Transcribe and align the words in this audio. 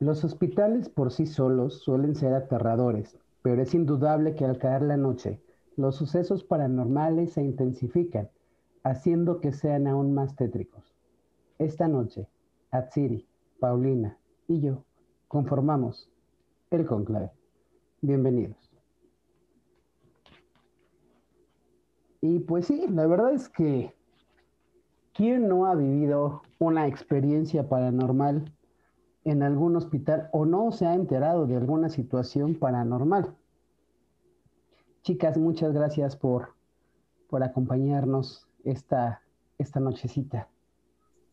Los 0.00 0.24
hospitales 0.24 0.88
por 0.88 1.12
sí 1.12 1.26
solos 1.26 1.82
suelen 1.82 2.14
ser 2.14 2.32
aterradores, 2.32 3.18
pero 3.42 3.60
es 3.60 3.74
indudable 3.74 4.34
que 4.34 4.46
al 4.46 4.56
caer 4.56 4.80
la 4.80 4.96
noche, 4.96 5.42
los 5.76 5.94
sucesos 5.96 6.42
paranormales 6.42 7.34
se 7.34 7.42
intensifican, 7.42 8.30
haciendo 8.82 9.42
que 9.42 9.52
sean 9.52 9.86
aún 9.86 10.14
más 10.14 10.36
tétricos. 10.36 10.96
Esta 11.58 11.86
noche, 11.86 12.26
Atsiri, 12.70 13.28
Paulina 13.60 14.16
y 14.48 14.60
yo 14.60 14.84
conformamos 15.28 16.10
el 16.70 16.86
conclave. 16.86 17.30
Bienvenidos. 18.00 18.72
Y 22.22 22.38
pues 22.38 22.68
sí, 22.68 22.86
la 22.88 23.06
verdad 23.06 23.34
es 23.34 23.50
que 23.50 23.94
¿quién 25.12 25.46
no 25.46 25.66
ha 25.66 25.74
vivido 25.74 26.40
una 26.58 26.86
experiencia 26.86 27.68
paranormal 27.68 28.50
en 29.30 29.42
algún 29.42 29.76
hospital 29.76 30.28
o 30.32 30.44
no 30.44 30.72
se 30.72 30.86
ha 30.86 30.94
enterado 30.94 31.46
de 31.46 31.56
alguna 31.56 31.88
situación 31.88 32.54
paranormal? 32.54 33.34
Chicas, 35.02 35.38
muchas 35.38 35.72
gracias 35.72 36.16
por, 36.16 36.54
por 37.28 37.42
acompañarnos 37.42 38.46
esta, 38.64 39.22
esta 39.58 39.80
nochecita. 39.80 40.48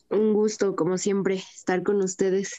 Un 0.10 0.34
gusto, 0.34 0.76
como 0.76 0.98
siempre, 0.98 1.36
estar 1.36 1.84
con 1.84 1.98
ustedes 1.98 2.54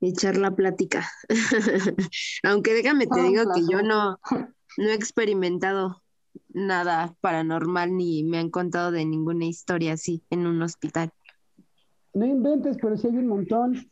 y 0.00 0.10
echar 0.10 0.36
la 0.36 0.50
plática. 0.50 1.08
Aunque 2.42 2.74
déjame 2.74 3.06
te 3.06 3.22
digo 3.22 3.44
que 3.54 3.62
yo 3.70 3.82
no, 3.82 4.18
no 4.76 4.88
he 4.88 4.94
experimentado 4.94 6.02
nada 6.48 7.14
paranormal 7.20 7.96
ni 7.96 8.24
me 8.24 8.38
han 8.38 8.50
contado 8.50 8.90
de 8.90 9.04
ninguna 9.04 9.44
historia 9.44 9.92
así 9.92 10.22
en 10.30 10.46
un 10.46 10.62
hospital. 10.62 11.10
No 12.12 12.26
inventes, 12.26 12.76
pero 12.80 12.96
sí 12.96 13.08
hay 13.08 13.18
un 13.18 13.28
montón. 13.28 13.88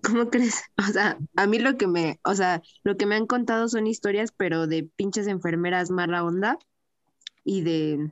¿Cómo 0.04 0.30
crees? 0.30 0.62
O 0.78 0.92
sea, 0.92 1.18
a 1.36 1.46
mí 1.46 1.58
lo 1.58 1.76
que 1.76 1.86
me, 1.86 2.20
o 2.24 2.34
sea, 2.34 2.62
lo 2.84 2.96
que 2.96 3.06
me 3.06 3.16
han 3.16 3.26
contado 3.26 3.68
son 3.68 3.86
historias, 3.86 4.32
pero 4.36 4.66
de 4.66 4.84
pinches 4.96 5.26
enfermeras 5.26 5.90
mala 5.90 6.24
onda 6.24 6.58
y 7.44 7.62
de 7.62 8.10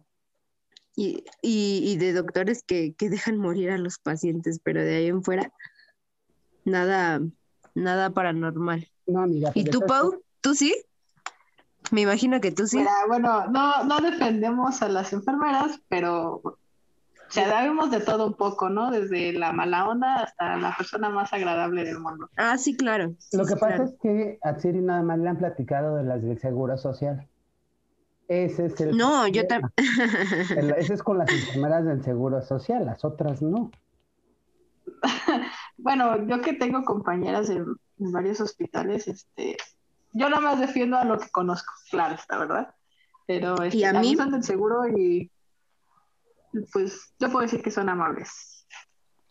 y, 0.96 1.24
y, 1.42 1.96
de 1.96 2.12
doctores 2.12 2.64
que, 2.64 2.92
que, 2.94 3.08
dejan 3.08 3.38
morir 3.38 3.70
a 3.70 3.78
los 3.78 4.00
pacientes, 4.00 4.58
pero 4.60 4.82
de 4.82 4.96
ahí 4.96 5.06
en 5.06 5.22
fuera, 5.22 5.52
nada, 6.64 7.20
nada 7.76 8.10
paranormal. 8.10 8.90
No, 9.06 9.20
amiga. 9.20 9.52
¿Y 9.54 9.62
tú, 9.64 9.80
Pau? 9.86 10.20
¿Tú 10.40 10.56
sí? 10.56 10.74
Me 11.92 12.00
imagino 12.00 12.40
que 12.40 12.50
tú 12.50 12.66
sí. 12.66 12.84
bueno, 13.06 13.46
no, 13.46 13.84
no 13.84 14.00
defendemos 14.00 14.82
a 14.82 14.88
las 14.88 15.12
enfermeras, 15.12 15.80
pero 15.88 16.58
o 17.28 17.30
sea, 17.30 17.46
sabemos 17.46 17.90
de 17.90 18.00
todo 18.00 18.26
un 18.26 18.34
poco, 18.34 18.70
¿no? 18.70 18.90
Desde 18.90 19.34
la 19.34 19.52
mala 19.52 19.86
onda 19.86 20.22
hasta 20.22 20.56
la 20.56 20.74
persona 20.74 21.10
más 21.10 21.30
agradable 21.34 21.84
del 21.84 21.98
mundo. 21.98 22.30
Ah, 22.36 22.56
sí, 22.56 22.74
claro. 22.74 23.14
Lo 23.32 23.44
que 23.44 23.56
pasa 23.56 23.84
es 23.84 23.94
que 24.00 24.38
a 24.42 24.58
Siri 24.58 24.80
nada 24.80 25.02
más 25.02 25.18
le 25.18 25.28
han 25.28 25.36
platicado 25.36 25.96
de 25.96 26.04
las 26.04 26.22
del 26.22 26.38
Seguro 26.38 26.78
Social. 26.78 27.28
Ese 28.28 28.66
es 28.66 28.80
el. 28.80 28.96
No, 28.96 29.28
yo 29.28 29.46
también. 29.46 29.72
Ese 30.78 30.94
es 30.94 31.02
con 31.02 31.18
las 31.18 31.30
enfermeras 31.30 31.84
del 31.84 32.02
Seguro 32.02 32.40
Social, 32.40 32.86
las 32.86 33.04
otras 33.04 33.42
no. 33.42 33.70
bueno, 35.76 36.26
yo 36.26 36.40
que 36.40 36.54
tengo 36.54 36.82
compañeras 36.84 37.50
en, 37.50 37.66
varios 37.98 38.40
hospitales, 38.40 39.06
este, 39.06 39.58
yo 40.12 40.30
nada 40.30 40.40
más 40.40 40.60
defiendo 40.60 40.96
a 40.96 41.04
lo 41.04 41.18
que 41.18 41.28
conozco, 41.28 41.72
claro, 41.90 42.14
está 42.14 42.38
verdad. 42.38 42.74
Pero 43.26 43.62
este, 43.62 43.78
¿Y 43.78 43.84
a 43.84 43.92
mí 43.92 44.16
son 44.16 44.30
del 44.30 44.44
seguro 44.44 44.88
y 44.88 45.30
pues 46.72 47.12
yo 47.18 47.30
puedo 47.30 47.42
decir 47.42 47.62
que 47.62 47.70
son 47.70 47.88
amables. 47.88 48.66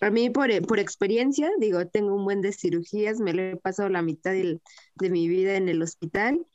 A 0.01 0.11
mí 0.11 0.29
por, 0.29 0.49
por 0.67 0.79
experiencia, 0.79 1.49
digo, 1.59 1.87
tengo 1.87 2.13
un 2.15 2.23
buen 2.23 2.41
de 2.41 2.53
cirugías, 2.53 3.19
me 3.19 3.33
lo 3.33 3.41
he 3.41 3.55
pasado 3.55 3.89
la 3.89 4.01
mitad 4.01 4.31
de 4.31 5.09
mi 5.09 5.27
vida 5.27 5.55
en 5.55 5.69
el 5.69 5.81
hospital 5.81 6.45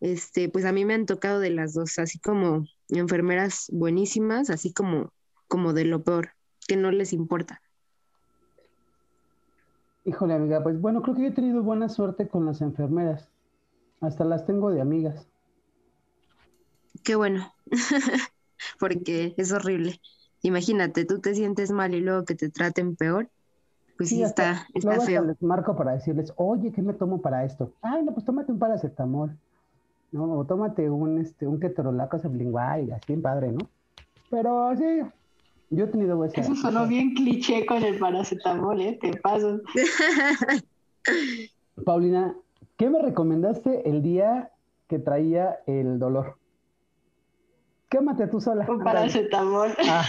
este, 0.00 0.48
pues 0.48 0.64
a 0.64 0.72
mí 0.72 0.84
me 0.84 0.94
han 0.94 1.06
tocado 1.06 1.40
de 1.40 1.50
las 1.50 1.74
dos, 1.74 1.98
así 1.98 2.18
como 2.18 2.66
enfermeras 2.88 3.68
buenísimas, 3.72 4.50
así 4.50 4.72
como, 4.72 5.12
como 5.48 5.72
de 5.72 5.84
lo 5.84 6.02
peor, 6.02 6.30
que 6.66 6.76
no 6.76 6.90
les 6.90 7.12
importa. 7.12 7.60
Híjole, 10.04 10.34
amiga, 10.34 10.62
pues 10.62 10.78
bueno, 10.80 11.00
creo 11.00 11.14
que 11.14 11.22
yo 11.22 11.28
he 11.28 11.32
tenido 11.32 11.62
buena 11.62 11.88
suerte 11.88 12.28
con 12.28 12.44
las 12.44 12.60
enfermeras. 12.60 13.30
Hasta 14.00 14.24
las 14.24 14.44
tengo 14.44 14.70
de 14.70 14.82
amigas. 14.82 15.26
Qué 17.02 17.14
bueno, 17.14 17.54
porque 18.78 19.34
es 19.38 19.52
horrible. 19.52 20.00
Imagínate, 20.44 21.06
tú 21.06 21.20
te 21.20 21.34
sientes 21.34 21.70
mal 21.70 21.94
y 21.94 22.00
luego 22.00 22.26
que 22.26 22.34
te 22.34 22.50
traten 22.50 22.96
peor. 22.96 23.30
Pues 23.96 24.10
sí, 24.10 24.22
está, 24.22 24.66
está 24.74 25.00
feo. 25.00 25.24
Les 25.24 25.40
marco 25.40 25.74
para 25.74 25.92
decirles, 25.92 26.34
oye, 26.36 26.70
¿qué 26.70 26.82
me 26.82 26.92
tomo 26.92 27.22
para 27.22 27.44
esto? 27.44 27.72
Ay, 27.80 28.04
no, 28.04 28.12
pues 28.12 28.26
tómate 28.26 28.52
un 28.52 28.58
paracetamol. 28.58 29.34
¿no? 30.12 30.38
O 30.38 30.44
tómate 30.44 30.90
un, 30.90 31.18
este, 31.18 31.46
un 31.46 31.58
ketorolaco 31.58 32.18
sublingual 32.18 32.88
y 32.88 32.90
así 32.90 33.14
en 33.14 33.22
padre, 33.22 33.52
¿no? 33.52 33.70
Pero 34.30 34.76
sí, 34.76 35.00
yo 35.70 35.86
he 35.86 35.88
tenido 35.88 36.22
esa... 36.26 36.42
Eso 36.42 36.54
sonó 36.54 36.86
bien 36.86 37.14
cliché 37.14 37.64
con 37.64 37.82
el 37.82 37.98
paracetamol, 37.98 38.82
¿eh? 38.82 38.98
Te 39.00 39.16
paso. 39.16 39.62
Paulina, 41.86 42.36
¿qué 42.76 42.90
me 42.90 43.00
recomendaste 43.00 43.88
el 43.88 44.02
día 44.02 44.50
que 44.88 44.98
traía 44.98 45.60
el 45.66 45.98
dolor? 45.98 46.36
Quémate 47.88 48.26
tú 48.26 48.42
sola. 48.42 48.66
Un 48.68 48.84
paracetamol. 48.84 49.70
Ah, 49.88 50.04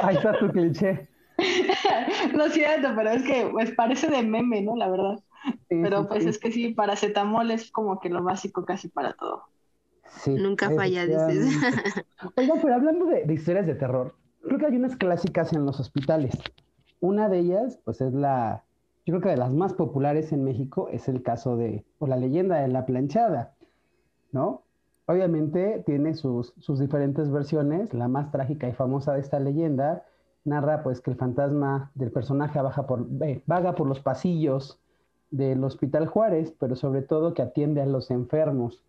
ahí 0.00 0.16
está 0.16 0.38
tu 0.38 0.48
cliché. 0.48 1.08
Lo 2.34 2.48
siento, 2.48 2.90
pero 2.94 3.10
es 3.10 3.22
que 3.22 3.48
pues 3.50 3.72
parece 3.72 4.08
de 4.08 4.22
meme, 4.22 4.62
¿no? 4.62 4.76
La 4.76 4.88
verdad. 4.88 5.18
Pero 5.68 6.06
pues 6.06 6.26
es 6.26 6.38
que 6.38 6.52
sí, 6.52 6.72
paracetamol 6.72 7.50
es 7.50 7.70
como 7.70 7.98
que 7.98 8.08
lo 8.08 8.22
básico 8.22 8.64
casi 8.64 8.88
para 8.88 9.14
todo. 9.14 9.44
Nunca 10.26 10.70
falla, 10.70 11.06
dices. 11.06 11.54
Oigan, 12.36 12.58
pero 12.60 12.74
hablando 12.74 13.06
de, 13.06 13.32
historias 13.32 13.66
de 13.66 13.74
terror, 13.74 14.14
creo 14.42 14.58
que 14.58 14.66
hay 14.66 14.76
unas 14.76 14.96
clásicas 14.96 15.52
en 15.52 15.64
los 15.64 15.80
hospitales. 15.80 16.34
Una 17.00 17.28
de 17.28 17.40
ellas, 17.40 17.80
pues 17.84 18.00
es 18.00 18.12
la, 18.12 18.62
yo 19.04 19.12
creo 19.12 19.20
que 19.20 19.28
de 19.30 19.36
las 19.36 19.52
más 19.52 19.74
populares 19.74 20.32
en 20.32 20.44
México, 20.44 20.88
es 20.92 21.08
el 21.08 21.22
caso 21.22 21.56
de, 21.56 21.84
o 21.98 22.06
la 22.06 22.16
leyenda 22.16 22.60
de 22.60 22.68
la 22.68 22.86
planchada, 22.86 23.54
¿no? 24.30 24.61
Obviamente 25.12 25.82
tiene 25.84 26.14
sus, 26.14 26.54
sus 26.58 26.78
diferentes 26.78 27.30
versiones. 27.30 27.92
La 27.92 28.08
más 28.08 28.30
trágica 28.30 28.66
y 28.66 28.72
famosa 28.72 29.12
de 29.12 29.20
esta 29.20 29.38
leyenda 29.38 30.06
narra 30.44 30.82
pues 30.82 31.02
que 31.02 31.10
el 31.10 31.18
fantasma 31.18 31.90
del 31.94 32.10
personaje 32.10 32.58
baja 32.62 32.86
por, 32.86 33.06
vaga 33.44 33.74
por 33.74 33.86
los 33.86 34.00
pasillos 34.00 34.80
del 35.30 35.62
Hospital 35.64 36.06
Juárez, 36.06 36.54
pero 36.58 36.76
sobre 36.76 37.02
todo 37.02 37.34
que 37.34 37.42
atiende 37.42 37.82
a 37.82 37.86
los 37.86 38.10
enfermos. 38.10 38.82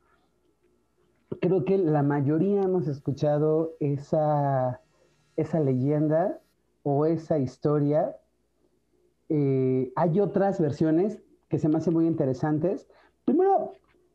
Creo 1.41 1.66
que 1.66 1.78
la 1.78 2.03
mayoría 2.03 2.61
hemos 2.61 2.88
escuchado 2.88 3.73
esa, 3.81 4.79
esa 5.35 5.59
leyenda 5.59 6.40
o 6.84 7.05
esa 7.05 7.38
historia. 7.38 8.16
Eh, 9.28 9.91
hay 9.97 10.22
otras 10.22 10.61
versiones 10.61 11.22
que 11.50 11.59
se 11.59 11.67
me 11.67 11.79
hacen 11.79 11.94
muy 11.94 12.07
interesantes. 12.07 12.88
Primero, 13.25 13.73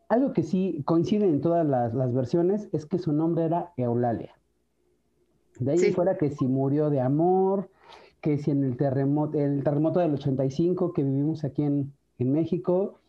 algo 0.09 0.33
que 0.33 0.43
sí 0.43 0.83
coincide 0.85 1.27
en 1.27 1.41
todas 1.41 1.67
las, 1.67 2.15
versiones 2.15 2.69
es 2.73 2.87
que 2.87 2.99
su 2.99 3.13
nombre 3.13 3.45
era 3.45 3.73
Eulalia. 3.77 4.35
De 5.59 5.73
ahí 5.73 5.93
fuera 5.93 6.17
que 6.17 6.31
si 6.31 6.47
murió 6.47 6.89
de 6.89 7.01
amor, 7.01 7.71
que 8.21 8.39
si 8.39 8.51
en 8.51 8.65
el 8.65 8.77
terremoto, 8.77 9.39
el 9.39 9.63
terremoto 9.65 10.01
del 10.01 10.15
85 10.15 10.93
que 10.93 11.03
vivimos 11.03 11.45
aquí 11.45 11.63
en, 11.63 11.93
en 12.19 12.33
México. 12.33 13.01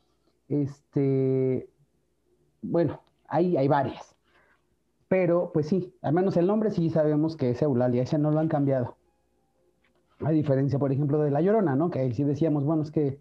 Este, 0.48 1.70
bueno, 2.62 3.02
hay, 3.28 3.56
hay 3.56 3.68
varias. 3.68 4.16
Pero, 5.08 5.52
pues 5.54 5.68
sí, 5.68 5.94
al 6.02 6.14
menos 6.14 6.38
el 6.38 6.48
nombre 6.48 6.70
sí 6.72 6.90
sabemos 6.90 7.36
que 7.36 7.52
es 7.52 7.62
Eulalia, 7.62 8.04
ese 8.04 8.18
no 8.18 8.32
lo 8.32 8.40
han 8.40 8.48
cambiado. 8.48 8.96
A 10.20 10.32
diferencia, 10.32 10.78
por 10.78 10.92
ejemplo, 10.92 11.20
de 11.20 11.32
La 11.32 11.42
Llorona, 11.42 11.76
¿no? 11.76 11.90
Que 11.90 12.00
ahí 12.00 12.14
sí 12.14 12.24
decíamos, 12.24 12.64
bueno, 12.66 12.84
es 12.84 12.92
que 12.92 13.20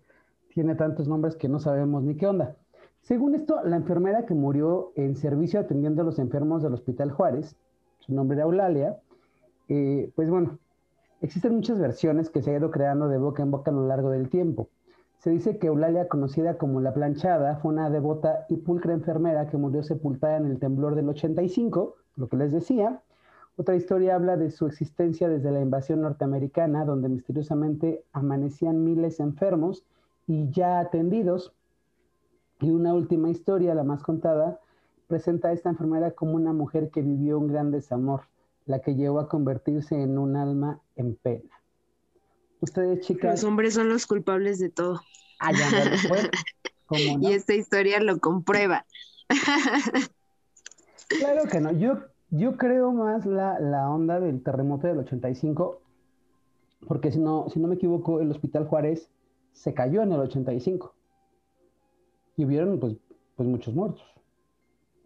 tiene 0.48 0.74
tantos 0.74 1.08
nombres 1.08 1.36
que 1.36 1.48
no 1.48 1.60
sabemos 1.60 2.02
ni 2.02 2.16
qué 2.16 2.26
onda. 2.26 2.56
Según 3.02 3.34
esto, 3.34 3.60
la 3.64 3.76
enfermera 3.76 4.26
que 4.26 4.34
murió 4.34 4.92
en 4.94 5.16
servicio 5.16 5.60
atendiendo 5.60 6.02
a 6.02 6.04
los 6.04 6.18
enfermos 6.18 6.62
del 6.62 6.74
Hospital 6.74 7.10
Juárez, 7.10 7.56
su 8.00 8.14
nombre 8.14 8.36
era 8.36 8.44
Eulalia, 8.44 8.98
eh, 9.68 10.10
pues 10.14 10.30
bueno, 10.30 10.58
existen 11.20 11.54
muchas 11.54 11.78
versiones 11.78 12.30
que 12.30 12.42
se 12.42 12.50
han 12.50 12.56
ido 12.56 12.70
creando 12.70 13.08
de 13.08 13.18
boca 13.18 13.42
en 13.42 13.50
boca 13.50 13.70
a 13.70 13.74
lo 13.74 13.86
largo 13.86 14.10
del 14.10 14.28
tiempo. 14.28 14.68
Se 15.18 15.30
dice 15.30 15.58
que 15.58 15.66
Eulalia, 15.66 16.06
conocida 16.06 16.58
como 16.58 16.80
la 16.80 16.94
planchada, 16.94 17.56
fue 17.56 17.72
una 17.72 17.90
devota 17.90 18.46
y 18.48 18.56
pulcra 18.56 18.94
enfermera 18.94 19.48
que 19.48 19.56
murió 19.56 19.82
sepultada 19.82 20.36
en 20.36 20.46
el 20.46 20.60
temblor 20.60 20.94
del 20.94 21.08
85, 21.08 21.96
lo 22.16 22.28
que 22.28 22.36
les 22.36 22.52
decía. 22.52 23.02
Otra 23.56 23.74
historia 23.74 24.14
habla 24.14 24.36
de 24.36 24.52
su 24.52 24.66
existencia 24.66 25.28
desde 25.28 25.50
la 25.50 25.60
invasión 25.60 26.02
norteamericana, 26.02 26.84
donde 26.84 27.08
misteriosamente 27.08 28.04
amanecían 28.12 28.84
miles 28.84 29.18
enfermos 29.18 29.84
y 30.28 30.48
ya 30.50 30.78
atendidos. 30.78 31.52
Y 32.60 32.70
una 32.70 32.93
última 32.94 33.31
historia, 33.31 33.75
la 33.75 33.84
más 33.84 34.02
contada, 34.02 34.60
presenta 35.06 35.49
a 35.49 35.52
esta 35.52 35.70
enfermera 35.70 36.10
como 36.12 36.34
una 36.34 36.52
mujer 36.52 36.90
que 36.90 37.02
vivió 37.02 37.38
un 37.38 37.49
gran 37.49 37.70
desamor, 37.70 38.22
la 38.66 38.81
que 38.81 38.94
llegó 38.94 39.20
a 39.20 39.28
convertirse 39.28 40.00
en 40.00 40.19
un 40.19 40.37
alma 40.37 40.81
en 40.96 41.14
pena. 41.14 41.50
Ustedes, 42.60 43.06
chicas. 43.06 43.43
Los 43.43 43.44
hombres 43.44 43.75
son 43.75 43.88
los 43.88 44.06
culpables 44.06 44.58
de 44.58 44.70
todo. 44.70 45.00
Allá 45.38 45.66
fue. 46.08 46.31
Y 47.20 47.32
esta 47.32 47.55
historia 47.55 48.00
lo 48.00 48.19
comprueba. 48.19 48.84
claro 51.08 51.44
que 51.50 51.60
no. 51.60 51.72
Yo, 51.72 51.99
yo 52.31 52.56
creo 52.56 52.93
más 52.93 53.26
la, 53.26 53.60
la 53.60 53.88
onda 53.90 54.20
del 54.20 54.43
terremoto 54.43 54.87
del 54.87 54.99
85, 54.99 55.81
porque 56.87 57.12
si 57.12 57.19
no, 57.19 57.46
si 57.52 57.60
no 57.60 57.69
me 57.69 57.76
equivoco, 57.76 58.20
el 58.20 58.31
Hospital 58.31 58.66
Juárez 58.66 59.10
se 59.52 59.75
cayó 59.75 60.02
en 60.02 60.12
el 60.12 60.20
85. 60.20 60.94
Y 62.38 62.46
hubieron 62.46 62.81
pues, 62.81 62.96
pues 63.37 63.46
muchos 63.46 63.75
muertos. 63.75 64.06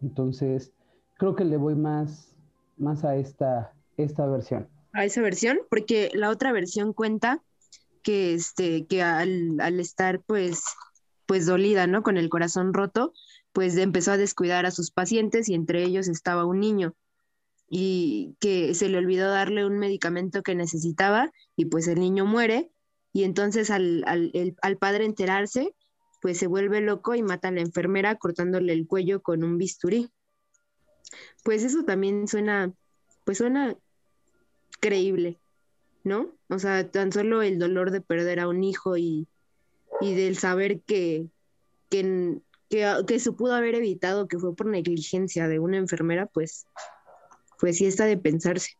Entonces, 0.01 0.71
creo 1.17 1.35
que 1.35 1.43
le 1.43 1.57
voy 1.57 1.75
más, 1.75 2.33
más 2.77 3.03
a 3.03 3.17
esta, 3.17 3.73
esta 3.97 4.25
versión. 4.25 4.69
A 4.93 5.03
esa 5.03 5.21
versión, 5.21 5.59
porque 5.69 6.09
la 6.13 6.29
otra 6.29 6.53
versión 6.53 6.93
cuenta 6.93 7.43
que, 8.03 8.33
este, 8.33 8.85
que 8.85 9.01
al, 9.01 9.59
al 9.59 9.81
estar 9.81 10.21
pues, 10.21 10.63
pues 11.25 11.45
dolida, 11.45 11.87
¿no? 11.87 12.03
Con 12.03 12.17
el 12.17 12.29
corazón 12.29 12.73
roto, 12.73 13.11
pues 13.51 13.75
empezó 13.75 14.11
a 14.11 14.17
descuidar 14.17 14.65
a 14.65 14.71
sus 14.71 14.91
pacientes 14.91 15.49
y 15.49 15.53
entre 15.53 15.83
ellos 15.83 16.07
estaba 16.07 16.45
un 16.45 16.61
niño 16.61 16.95
y 17.75 18.35
que 18.39 18.75
se 18.75 18.87
le 18.87 18.99
olvidó 18.99 19.31
darle 19.31 19.65
un 19.65 19.79
medicamento 19.79 20.43
que 20.43 20.53
necesitaba 20.53 21.31
y 21.55 21.65
pues 21.65 21.87
el 21.87 21.99
niño 21.99 22.23
muere 22.23 22.69
y 23.11 23.23
entonces 23.23 23.71
al, 23.71 24.03
al, 24.61 24.77
padre 24.77 25.05
enterarse, 25.05 25.73
pues 26.23 26.37
se 26.37 26.47
vuelve 26.47 26.79
loco 26.79 27.15
y 27.15 27.21
mata 27.21 27.49
a 27.49 27.51
la 27.51 27.59
enfermera 27.59 28.15
cortándole 28.15 28.71
el 28.71 28.87
cuello 28.87 29.21
con 29.21 29.43
un 29.43 29.57
bisturí. 29.57 30.09
Pues 31.43 31.65
eso 31.65 31.83
también 31.83 32.29
suena, 32.29 32.71
pues 33.25 33.39
suena 33.39 33.75
creíble, 34.79 35.37
¿no? 36.05 36.31
O 36.47 36.59
sea, 36.59 36.89
tan 36.89 37.11
solo 37.11 37.41
el 37.41 37.59
dolor 37.59 37.91
de 37.91 37.99
perder 37.99 38.39
a 38.39 38.47
un 38.47 38.63
hijo 38.63 38.95
y, 38.95 39.27
y 39.99 40.15
del 40.15 40.37
saber 40.37 40.79
que, 40.83 41.27
que, 41.89 42.39
que, 42.69 43.19
se 43.19 43.33
pudo 43.33 43.53
haber 43.53 43.75
evitado, 43.75 44.29
que 44.29 44.39
fue 44.39 44.55
por 44.55 44.67
negligencia 44.67 45.49
de 45.49 45.59
una 45.59 45.75
enfermera, 45.75 46.27
pues, 46.27 46.67
pues 47.59 47.79
sí 47.79 47.85
está 47.85 48.05
de 48.05 48.15
pensarse. 48.15 48.71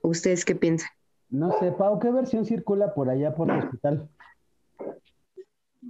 ¿Ustedes 0.00 0.46
qué 0.46 0.54
piensan? 0.54 0.88
No 1.28 1.58
sé, 1.58 1.72
Pau, 1.72 1.98
¿qué 1.98 2.10
versión 2.10 2.46
circula 2.46 2.94
por 2.94 3.10
allá 3.10 3.34
por 3.34 3.50
el 3.50 3.58
hospital? 3.58 4.08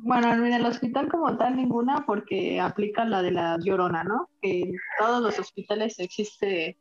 Bueno, 0.02 0.32
en 0.32 0.52
el 0.52 0.66
hospital 0.66 1.08
como 1.08 1.36
tal 1.36 1.56
ninguna, 1.56 2.04
porque 2.06 2.60
aplica 2.60 3.04
la 3.04 3.22
de 3.22 3.30
la 3.30 3.58
llorona, 3.58 4.04
¿no? 4.04 4.28
Que 4.40 4.60
en 4.62 4.76
todos 4.98 5.22
los 5.22 5.38
hospitales 5.38 5.98
existe 5.98 6.78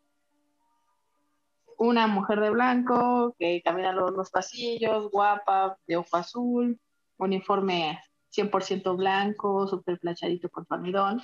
una 1.78 2.08
mujer 2.08 2.40
de 2.40 2.50
blanco 2.50 3.36
que 3.40 3.62
camina 3.64 3.94
los, 3.94 4.12
los 4.12 4.30
pasillos, 4.30 5.10
guapa, 5.12 5.78
de 5.88 5.98
ojo 5.98 6.18
azul, 6.18 6.80
uniforme 7.18 8.00
100% 8.36 8.96
blanco, 8.98 9.68
súper 9.68 10.00
planchadito 10.00 10.50
con 10.50 10.66
almidón. 10.70 11.22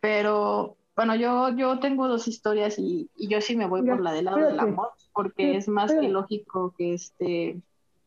Pero 0.00 0.76
bueno, 0.94 1.14
yo, 1.16 1.50
yo 1.56 1.78
tengo 1.80 2.08
dos 2.08 2.28
historias 2.28 2.78
y, 2.78 3.10
yo 3.16 3.40
sí 3.40 3.56
me 3.56 3.66
voy 3.66 3.82
por 3.82 4.00
la 4.00 4.12
del 4.12 4.26
lado 4.26 4.38
del 4.38 4.58
amor, 4.58 4.92
porque 5.12 5.56
es 5.56 5.68
más 5.68 5.92
que 5.92 6.08
lógico 6.08 6.74
que 6.76 6.94
este... 6.94 7.60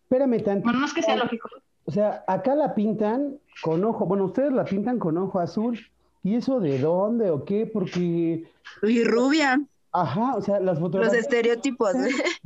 Espérame 0.03 0.43
tanto. 0.43 0.63
Bueno, 0.63 0.79
no 0.79 0.85
es 0.85 0.93
que 0.93 1.03
sea 1.03 1.15
lógico. 1.15 1.49
O 1.85 1.91
sea, 1.91 2.23
acá 2.27 2.55
la 2.55 2.75
pintan 2.75 3.37
con 3.61 3.83
ojo, 3.83 4.05
bueno, 4.05 4.25
ustedes 4.25 4.53
la 4.53 4.65
pintan 4.65 4.99
con 4.99 5.17
ojo 5.17 5.39
azul. 5.39 5.79
¿Y 6.23 6.35
eso 6.35 6.59
de 6.59 6.77
dónde 6.77 7.31
o 7.31 7.45
qué? 7.45 7.65
Porque... 7.65 8.47
Y 8.83 9.03
rubia. 9.03 9.59
Ajá, 9.93 10.35
o 10.35 10.41
sea, 10.41 10.59
las 10.59 10.79
fotografías. 10.79 11.13
Los 11.13 11.23
estereotipos. 11.23 11.93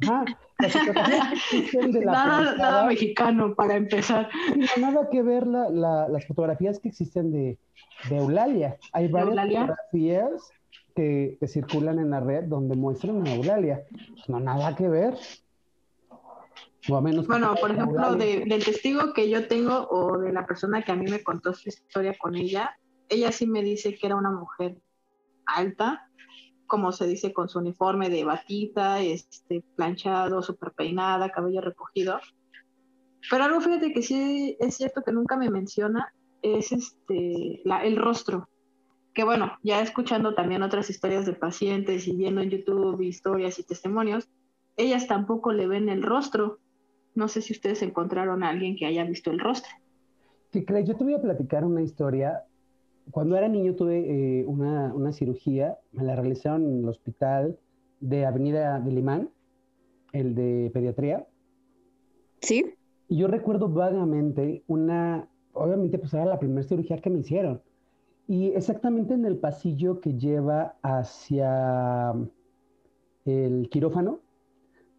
Ajá, 0.01 0.25
las 0.59 0.71
fotografías 0.71 1.93
de 1.93 2.05
la 2.05 2.11
nada, 2.11 2.55
nada 2.55 2.85
mexicano 2.87 3.53
para 3.53 3.75
empezar. 3.75 4.29
No, 4.55 4.91
nada 4.91 5.09
que 5.11 5.21
ver 5.21 5.45
la, 5.45 5.69
la, 5.69 6.07
las 6.07 6.25
fotografías 6.25 6.79
que 6.79 6.87
existen 6.87 7.31
de, 7.31 7.59
de 8.09 8.17
Eulalia. 8.17 8.77
Hay 8.93 9.09
varias 9.09 9.45
fotografías 9.45 10.49
que, 10.95 11.37
que, 11.39 11.47
circulan 11.47 11.99
en 11.99 12.09
la 12.09 12.19
red 12.19 12.45
donde 12.45 12.75
muestran 12.75 13.27
a 13.27 13.35
Eulalia. 13.35 13.83
Pues 13.91 14.27
no, 14.27 14.39
nada 14.39 14.75
que 14.75 14.87
ver. 14.87 15.15
O 16.87 16.97
a 16.97 17.01
menos 17.01 17.27
bueno, 17.27 17.55
por 17.59 17.71
ejemplo, 17.71 18.15
de, 18.15 18.45
del 18.45 18.63
testigo 18.63 19.13
que 19.13 19.29
yo 19.29 19.47
tengo 19.47 19.87
o 19.89 20.19
de 20.19 20.31
la 20.31 20.45
persona 20.45 20.83
que 20.83 20.91
a 20.91 20.95
mí 20.95 21.09
me 21.09 21.23
contó 21.23 21.53
su 21.53 21.69
historia 21.69 22.15
con 22.17 22.35
ella, 22.35 22.77
ella 23.09 23.31
sí 23.31 23.47
me 23.47 23.63
dice 23.63 23.95
que 23.95 24.07
era 24.07 24.15
una 24.15 24.31
mujer 24.31 24.81
alta, 25.45 26.09
como 26.67 26.91
se 26.91 27.07
dice, 27.07 27.33
con 27.33 27.49
su 27.49 27.59
uniforme 27.59 28.09
de 28.09 28.23
batita, 28.23 28.99
este, 28.99 29.63
planchado, 29.75 30.41
súper 30.41 30.71
peinada, 30.71 31.29
cabello 31.29 31.61
recogido. 31.61 32.19
Pero 33.29 33.43
algo, 33.43 33.61
fíjate 33.61 33.93
que 33.93 34.01
sí 34.01 34.57
es 34.59 34.75
cierto 34.75 35.01
que 35.03 35.11
nunca 35.11 35.37
me 35.37 35.49
menciona, 35.49 36.13
es 36.41 36.71
este, 36.71 37.61
la, 37.63 37.83
el 37.83 37.97
rostro. 37.97 38.49
Que 39.13 39.23
bueno, 39.23 39.57
ya 39.63 39.81
escuchando 39.81 40.35
también 40.35 40.61
otras 40.61 40.89
historias 40.89 41.25
de 41.25 41.33
pacientes 41.33 42.07
y 42.07 42.15
viendo 42.15 42.41
en 42.41 42.49
YouTube 42.49 43.01
historias 43.01 43.57
y 43.59 43.63
testimonios, 43.63 44.29
ellas 44.77 45.07
tampoco 45.07 45.53
le 45.53 45.67
ven 45.67 45.89
el 45.89 46.03
rostro. 46.03 46.59
No 47.15 47.27
sé 47.27 47.41
si 47.41 47.53
ustedes 47.53 47.81
encontraron 47.81 48.43
a 48.43 48.49
alguien 48.49 48.75
que 48.75 48.85
haya 48.85 49.03
visto 49.03 49.31
el 49.31 49.39
rostro. 49.39 49.71
Sí, 50.51 50.63
Clay, 50.63 50.85
yo 50.85 50.95
te 50.95 51.03
voy 51.03 51.13
a 51.13 51.21
platicar 51.21 51.65
una 51.65 51.81
historia 51.81 52.43
cuando 53.11 53.37
era 53.37 53.47
niño 53.47 53.75
tuve 53.75 53.99
eh, 54.39 54.45
una, 54.45 54.93
una, 54.93 55.11
cirugía, 55.11 55.77
me 55.91 56.03
la 56.03 56.15
realizaron 56.15 56.63
en 56.63 56.79
el 56.79 56.89
hospital 56.89 57.57
de 57.99 58.25
Avenida 58.25 58.79
de 58.79 58.91
Limán, 58.91 59.29
el 60.11 60.35
de 60.35 60.71
pediatría. 60.73 61.27
Sí. 62.41 62.73
Y 63.07 63.17
yo 63.17 63.27
recuerdo 63.27 63.69
vagamente 63.69 64.63
una, 64.67 65.27
obviamente 65.53 65.99
pues 65.99 66.13
era 66.13 66.25
la 66.25 66.39
primera 66.39 66.67
cirugía 66.67 66.97
que 66.97 67.09
me 67.09 67.19
hicieron. 67.19 67.61
Y 68.27 68.47
exactamente 68.49 69.13
en 69.13 69.25
el 69.25 69.37
pasillo 69.37 69.99
que 69.99 70.15
lleva 70.15 70.75
hacia 70.81 72.13
el 73.25 73.69
quirófano, 73.69 74.19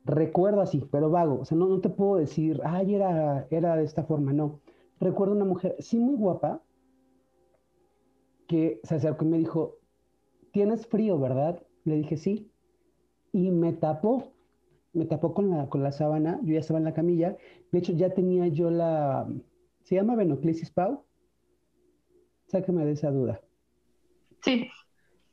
recuerdo 0.07 0.61
así, 0.61 0.87
pero 0.91 1.11
vago. 1.11 1.41
O 1.41 1.45
sea, 1.45 1.59
no, 1.59 1.67
no 1.67 1.81
te 1.81 1.91
puedo 1.91 2.17
decir, 2.17 2.61
ay, 2.65 2.95
era, 2.95 3.47
era 3.51 3.77
de 3.77 3.85
esta 3.85 4.05
forma, 4.05 4.33
no. 4.33 4.61
Recuerdo 5.01 5.35
una 5.35 5.45
mujer, 5.45 5.77
sí, 5.81 5.99
muy 5.99 6.15
guapa, 6.15 6.63
que 8.47 8.81
se 8.85 8.95
acercó 8.95 9.25
y 9.25 9.29
me 9.29 9.39
dijo, 9.39 9.77
tienes 10.53 10.87
frío, 10.87 11.19
¿verdad? 11.19 11.61
Le 11.85 11.97
dije, 11.97 12.17
sí. 12.17 12.51
Y 13.33 13.51
me 13.51 13.73
tapó, 13.73 14.33
me 14.93 15.05
tapó 15.05 15.35
con 15.35 15.51
la, 15.51 15.69
con 15.69 15.83
la 15.83 15.93
sábana, 15.93 16.41
yo 16.43 16.55
ya 16.55 16.61
estaba 16.61 16.79
en 16.79 16.85
la 16.85 16.95
camilla, 16.95 17.37
de 17.73 17.79
hecho 17.79 17.93
ya 17.93 18.15
tenía 18.15 18.47
yo 18.47 18.71
la, 18.71 19.29
¿se 19.83 19.97
llama 19.97 20.15
venoclisis 20.15 20.71
Pau? 20.71 21.05
Sáqueme 22.47 22.87
de 22.87 22.93
esa 22.93 23.11
duda. 23.11 23.41
Sí. 24.43 24.69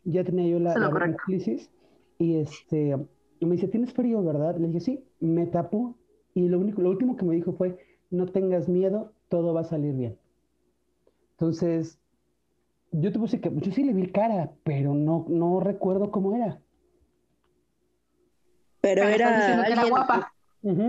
Ya 0.03 0.23
tenía 0.23 0.47
yo 0.47 0.59
la, 0.59 0.73
venoclisis 0.89 1.69
y 2.17 2.37
este, 2.37 2.97
y 3.39 3.45
me 3.45 3.55
dice, 3.55 3.67
¿tienes 3.67 3.93
frío, 3.93 4.23
verdad? 4.23 4.57
Le 4.57 4.67
dije, 4.67 4.79
sí, 4.79 5.03
me 5.19 5.45
tapó 5.45 5.97
y 6.33 6.47
lo, 6.47 6.59
único, 6.59 6.81
lo 6.81 6.89
último 6.89 7.15
que 7.15 7.25
me 7.25 7.35
dijo 7.35 7.53
fue, 7.53 7.77
no 8.09 8.27
tengas 8.27 8.67
miedo, 8.67 9.13
todo 9.29 9.53
va 9.53 9.61
a 9.61 9.65
salir 9.65 9.93
bien. 9.93 10.17
Entonces, 11.31 11.99
yo 12.91 13.11
te 13.11 13.19
puse 13.19 13.41
que 13.41 13.51
yo 13.53 13.71
sí 13.71 13.83
le 13.83 13.93
vi 13.93 14.11
cara, 14.11 14.51
pero 14.63 14.93
no, 14.93 15.25
no 15.27 15.59
recuerdo 15.59 16.11
cómo 16.11 16.35
era. 16.35 16.59
Pero, 18.81 19.03
era, 19.03 19.63
alguien, 19.63 19.89
guapa. 19.89 20.33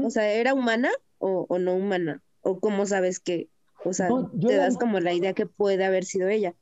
O 0.05 0.11
sea, 0.11 0.33
¿era 0.33 0.53
humana 0.53 0.91
o, 1.19 1.47
o, 1.49 1.59
no 1.59 1.75
humana? 1.75 2.23
¿O 2.43 2.59
cómo 2.59 2.87
sabes 2.87 3.21
que, 3.21 3.49
o 3.85 3.93
sea, 3.93 4.09
te 4.41 4.57
das 4.57 4.77
como 4.77 5.01
la 5.01 5.13
idea 5.13 5.33
que 5.33 5.47
puede 5.47 5.85
haber 5.85 6.05
sido 6.05 6.29
ella? 6.29 6.55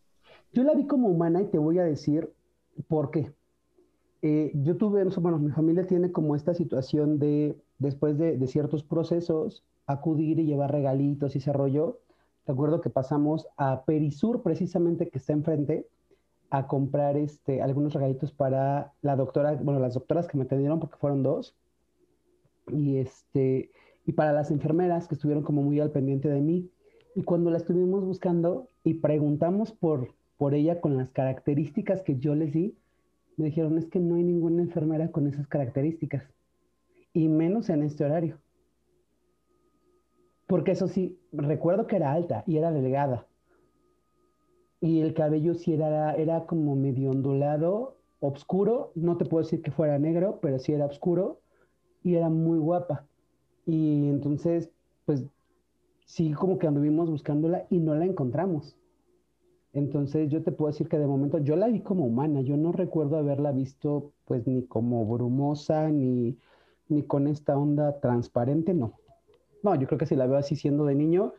Yo 0.53 0.63
la 0.63 0.75
vi 0.75 0.87
como 0.87 1.09
humana 1.09 1.41
y 1.41 1.47
te 1.47 1.59
voy 1.59 1.79
a 1.79 1.85
decir 1.85 2.31
por 2.89 3.11
qué. 3.11 3.33
Eh, 4.23 4.53
yo 4.55 4.77
tuve, 4.77 5.05
bueno, 5.05 5.39
mi 5.39 5.51
familia 5.51 5.87
tiene 5.87 6.13
como 6.13 6.37
esta 6.37 6.55
situación 6.55 7.19
de, 7.19 7.61
después 7.79 8.19
de, 8.19 8.47
ciertos 8.47 8.85
procesos, 8.85 9.65
acudir 9.87 10.39
y 10.39 10.47
llevar 10.47 10.71
regalitos 10.71 11.35
y 11.35 11.39
ese 11.39 11.53
rollo 11.53 11.99
recuerdo 12.47 12.81
que 12.81 12.91
pasamos 12.91 13.47
a 13.57 13.85
Perisur, 13.85 14.43
precisamente 14.43 15.09
que 15.09 15.19
está 15.19 15.33
enfrente, 15.33 15.87
a 16.51 16.67
comprar 16.67 17.17
este, 17.17 17.63
algunos 17.63 17.95
regalitos 17.95 18.33
para 18.33 18.93
la 19.01 19.17
doctora, 19.17 19.55
bueno, 19.55 19.81
las 19.81 19.95
doctoras 19.95 20.27
que 20.27 20.37
me 20.37 20.45
atendieron, 20.45 20.81
porque 20.81 20.99
fueron 20.99 21.23
dos, 21.23 21.57
y, 22.69 22.99
este, 22.99 23.71
y 24.05 24.13
para 24.13 24.33
las 24.33 24.51
enfermeras 24.51 25.09
que 25.09 25.15
estuvieron 25.15 25.45
como 25.45 25.63
muy 25.63 25.81
al 25.81 25.91
pendiente 25.91 26.29
de 26.29 26.41
mí. 26.41 26.71
Y 27.15 27.23
cuando 27.23 27.51
la 27.51 27.59
estuvimos 27.59 28.05
buscando 28.05 28.69
y 28.85 28.95
preguntamos 28.95 29.73
por, 29.73 30.15
por 30.37 30.55
ella 30.55 30.81
con 30.81 30.97
las 30.97 31.11
características 31.11 32.03
que 32.03 32.19
yo 32.19 32.35
les 32.35 32.53
di, 32.53 32.77
dijeron, 33.47 33.79
es 33.79 33.87
que 33.87 34.01
no 34.01 34.17
hay 34.17 34.23
ninguna 34.23 34.63
enfermera 34.63 35.11
con 35.11 35.27
esas 35.27 35.47
características, 35.47 36.25
y 37.13 37.29
menos 37.29 37.69
en 37.69 37.83
este 37.83 38.05
horario. 38.05 38.39
Porque 40.47 40.73
eso 40.73 40.89
sí, 40.89 41.19
recuerdo 41.33 41.87
que 41.87 41.97
era 41.97 42.13
alta 42.13 42.45
y 42.47 42.59
era 42.59 42.73
delgada. 42.73 43.27
Y 44.81 45.01
el 45.01 45.15
cabello 45.15 45.55
sí 45.55 45.73
era, 45.73 46.15
era 46.15 46.45
como 46.45 46.75
medio 46.77 47.11
ondulado, 47.11 47.97
oscuro. 48.21 48.93
No 48.95 49.17
te 49.17 49.25
puedo 49.25 49.45
decir 49.45 49.63
que 49.63 49.71
fuera 49.71 49.99
negro, 49.99 50.41
pero 50.43 50.59
sí 50.59 50.73
era 50.73 50.87
oscuro. 50.87 51.41
Y 52.03 52.17
era 52.17 52.29
muy 52.29 52.59
guapa. 52.59 53.07
Y 53.65 54.09
entonces, 54.09 54.71
pues, 55.07 55.25
sí 56.05 56.33
como 56.33 56.59
que 56.59 56.67
anduvimos 56.67 57.09
buscándola 57.09 57.67
y 57.71 57.79
no 57.79 57.95
la 57.95 58.05
encontramos. 58.05 58.77
Entonces 59.73 60.29
yo 60.29 60.43
te 60.43 60.53
puedo 60.53 60.71
decir 60.71 60.89
que 60.89 60.99
de 60.99 61.07
momento 61.07 61.39
yo 61.39 61.57
la 61.57 61.69
vi 61.69 61.81
como 61.81 62.05
humana, 62.05 62.43
yo 62.43 62.57
no 62.57 62.73
recuerdo 62.73 63.17
haberla 63.17 63.53
visto 63.53 64.13
pues 64.27 64.47
ni 64.47 64.67
como 64.67 65.07
brumosa, 65.07 65.89
ni, 65.89 66.39
ni 66.89 67.03
con 67.05 67.27
esta 67.27 67.57
onda 67.57 67.99
transparente, 68.01 68.75
no. 68.75 68.99
No, 69.63 69.75
yo 69.75 69.87
creo 69.87 69.99
que 69.99 70.07
si 70.07 70.17
la 70.17 70.27
veo 70.27 70.37
así 70.37 70.57
siendo 70.57 70.85
de 70.85 70.95
niño, 70.95 71.35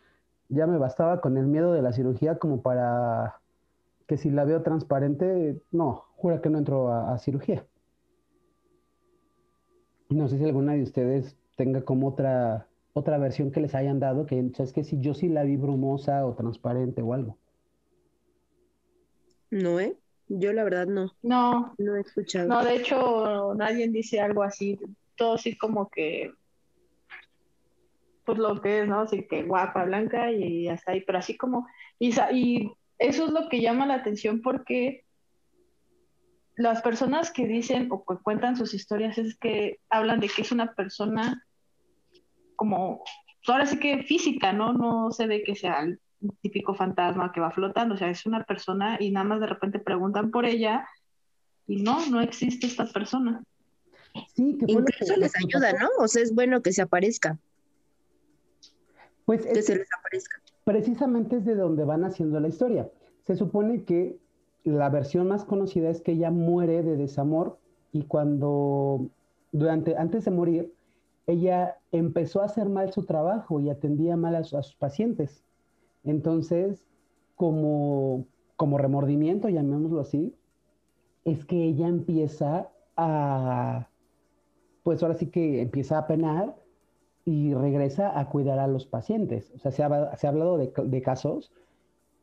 ya 0.49 0.65
me 0.67 0.77
bastaba 0.77 1.21
con 1.21 1.37
el 1.37 1.45
miedo 1.47 1.73
de 1.73 1.81
la 1.81 1.93
cirugía 1.93 2.39
como 2.39 2.61
para 2.61 3.39
que 4.07 4.17
si 4.17 4.31
la 4.31 4.45
veo 4.45 4.63
transparente, 4.63 5.61
no, 5.71 6.05
jura 6.15 6.41
que 6.41 6.49
no 6.49 6.57
entro 6.57 6.91
a, 6.91 7.17
cirugía. 7.19 7.65
No 10.09 10.27
sé 10.27 10.37
si 10.37 10.43
alguna 10.43 10.73
de 10.73 10.83
ustedes 10.83 11.37
tenga 11.55 11.83
como 11.83 12.07
otra, 12.07 12.67
otra 12.93 13.17
versión 13.17 13.51
que 13.51 13.61
les 13.61 13.75
hayan 13.75 13.99
dado, 13.99 14.25
que 14.25 14.51
es 14.57 14.73
que 14.73 14.83
si 14.83 14.99
yo 14.99 15.13
sí 15.13 15.29
la 15.29 15.43
vi 15.43 15.57
brumosa 15.57 16.25
o 16.25 16.33
transparente 16.33 17.01
o 17.01 17.13
algo. 17.13 17.37
No, 19.53 19.79
¿eh? 19.79 19.95
Yo 20.29 20.51
la 20.51 20.63
verdad 20.63 20.87
no. 20.87 21.15
No. 21.21 21.75
No 21.77 21.95
he 21.95 22.01
escuchado. 22.01 22.47
No, 22.47 22.63
de 22.63 22.75
hecho, 22.75 23.53
nadie 23.55 23.87
dice 23.87 24.19
algo 24.19 24.41
así. 24.41 24.79
Todo 25.15 25.35
así 25.35 25.55
como 25.55 25.89
que 25.89 26.33
pues 28.25 28.37
lo 28.39 28.61
que 28.61 28.81
es, 28.81 28.87
¿no? 28.87 29.01
Así 29.01 29.27
que 29.27 29.43
guapa, 29.43 29.83
blanca 29.83 30.31
y 30.31 30.67
hasta 30.69 30.93
ahí, 30.93 31.01
pero 31.01 31.19
así 31.19 31.37
como, 31.37 31.67
y, 31.99 32.15
y 32.31 32.71
eso 32.97 33.25
es 33.25 33.31
lo 33.31 33.49
que 33.49 33.61
llama 33.61 33.85
la 33.85 33.95
atención 33.95 34.41
porque 34.41 35.03
las 36.55 36.81
personas 36.81 37.31
que 37.31 37.45
dicen 37.45 37.89
o 37.91 38.05
que 38.05 38.15
cuentan 38.23 38.55
sus 38.55 38.73
historias 38.73 39.17
es 39.17 39.37
que 39.37 39.81
hablan 39.89 40.19
de 40.19 40.29
que 40.29 40.41
es 40.41 40.51
una 40.51 40.73
persona 40.73 41.45
como, 42.55 43.03
ahora 43.47 43.65
sí 43.65 43.77
que 43.77 44.03
física, 44.03 44.53
¿no? 44.53 44.73
No 44.73 45.11
se 45.11 45.27
ve 45.27 45.43
que 45.43 45.55
sea 45.55 45.85
típico 46.41 46.73
fantasma 46.73 47.31
que 47.31 47.41
va 47.41 47.51
flotando, 47.51 47.95
o 47.95 47.97
sea, 47.97 48.09
es 48.09 48.25
una 48.25 48.43
persona 48.43 48.97
y 48.99 49.11
nada 49.11 49.25
más 49.25 49.39
de 49.39 49.47
repente 49.47 49.79
preguntan 49.79 50.31
por 50.31 50.45
ella 50.45 50.87
y 51.67 51.81
no, 51.81 52.05
no 52.09 52.21
existe 52.21 52.67
esta 52.67 52.85
persona. 52.85 53.43
Sí, 54.35 54.57
que 54.57 54.71
Incluso 54.71 55.15
les 55.17 55.33
ayuda, 55.35 55.73
¿no? 55.73 55.87
O 55.99 56.07
sea, 56.07 56.21
es 56.21 56.33
bueno 56.33 56.61
que 56.61 56.71
se 56.71 56.81
aparezca. 56.81 57.37
Pues 59.25 59.47
Precisamente 60.63 61.37
es 61.37 61.45
de 61.45 61.55
donde 61.55 61.83
van 61.83 62.03
haciendo 62.03 62.39
la 62.39 62.47
historia. 62.47 62.89
Se 63.23 63.35
supone 63.35 63.83
que 63.83 64.17
la 64.63 64.89
versión 64.89 65.27
más 65.27 65.45
conocida 65.45 65.89
es 65.89 66.01
que 66.01 66.13
ella 66.13 66.31
muere 66.31 66.83
de 66.83 66.95
desamor 66.95 67.57
y 67.91 68.03
cuando, 68.03 69.09
durante, 69.51 69.95
antes 69.97 70.25
de 70.25 70.31
morir, 70.31 70.73
ella 71.27 71.77
empezó 71.91 72.41
a 72.41 72.45
hacer 72.45 72.69
mal 72.69 72.91
su 72.91 73.03
trabajo 73.05 73.59
y 73.59 73.69
atendía 73.69 74.17
mal 74.17 74.35
a, 74.35 74.43
sus 74.43 74.75
pacientes. 74.75 75.43
Entonces, 76.03 76.85
como, 77.35 78.25
como 78.55 78.77
remordimiento, 78.77 79.49
llamémoslo 79.49 80.01
así, 80.01 80.35
es 81.25 81.45
que 81.45 81.63
ella 81.63 81.87
empieza 81.87 82.69
a, 82.97 83.87
pues 84.83 85.01
ahora 85.01 85.15
sí 85.15 85.27
que 85.27 85.61
empieza 85.61 85.97
a 85.97 86.07
penar 86.07 86.55
y 87.25 87.53
regresa 87.53 88.19
a 88.19 88.29
cuidar 88.29 88.59
a 88.59 88.67
los 88.67 88.85
pacientes. 88.85 89.51
O 89.55 89.59
sea, 89.59 89.71
se 89.71 89.83
ha, 89.83 90.15
se 90.17 90.27
ha 90.27 90.29
hablado 90.29 90.57
de, 90.57 91.01
casos 91.01 91.51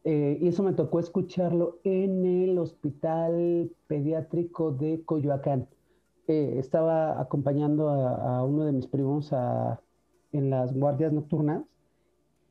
eh, 0.05 0.39
y 0.41 0.49
eso 0.49 0.63
me 0.63 0.75
tocó 0.75 1.01
escucharlo 1.01 1.79
en 1.85 2.27
el 2.27 2.59
hospital 2.59 3.71
pediátrico 3.87 4.73
de 4.73 5.03
Coyoacán. 5.05 5.69
Eh, 6.29 6.57
estaba 6.59 7.21
acompañando 7.21 7.89
a, 7.89 8.45
uno 8.45 8.65
de 8.65 8.73
mis 8.73 8.87
primos 8.87 9.33
a, 9.33 9.81
en 10.33 10.51
las 10.51 10.75
guardias 10.75 11.13
nocturnas 11.13 11.65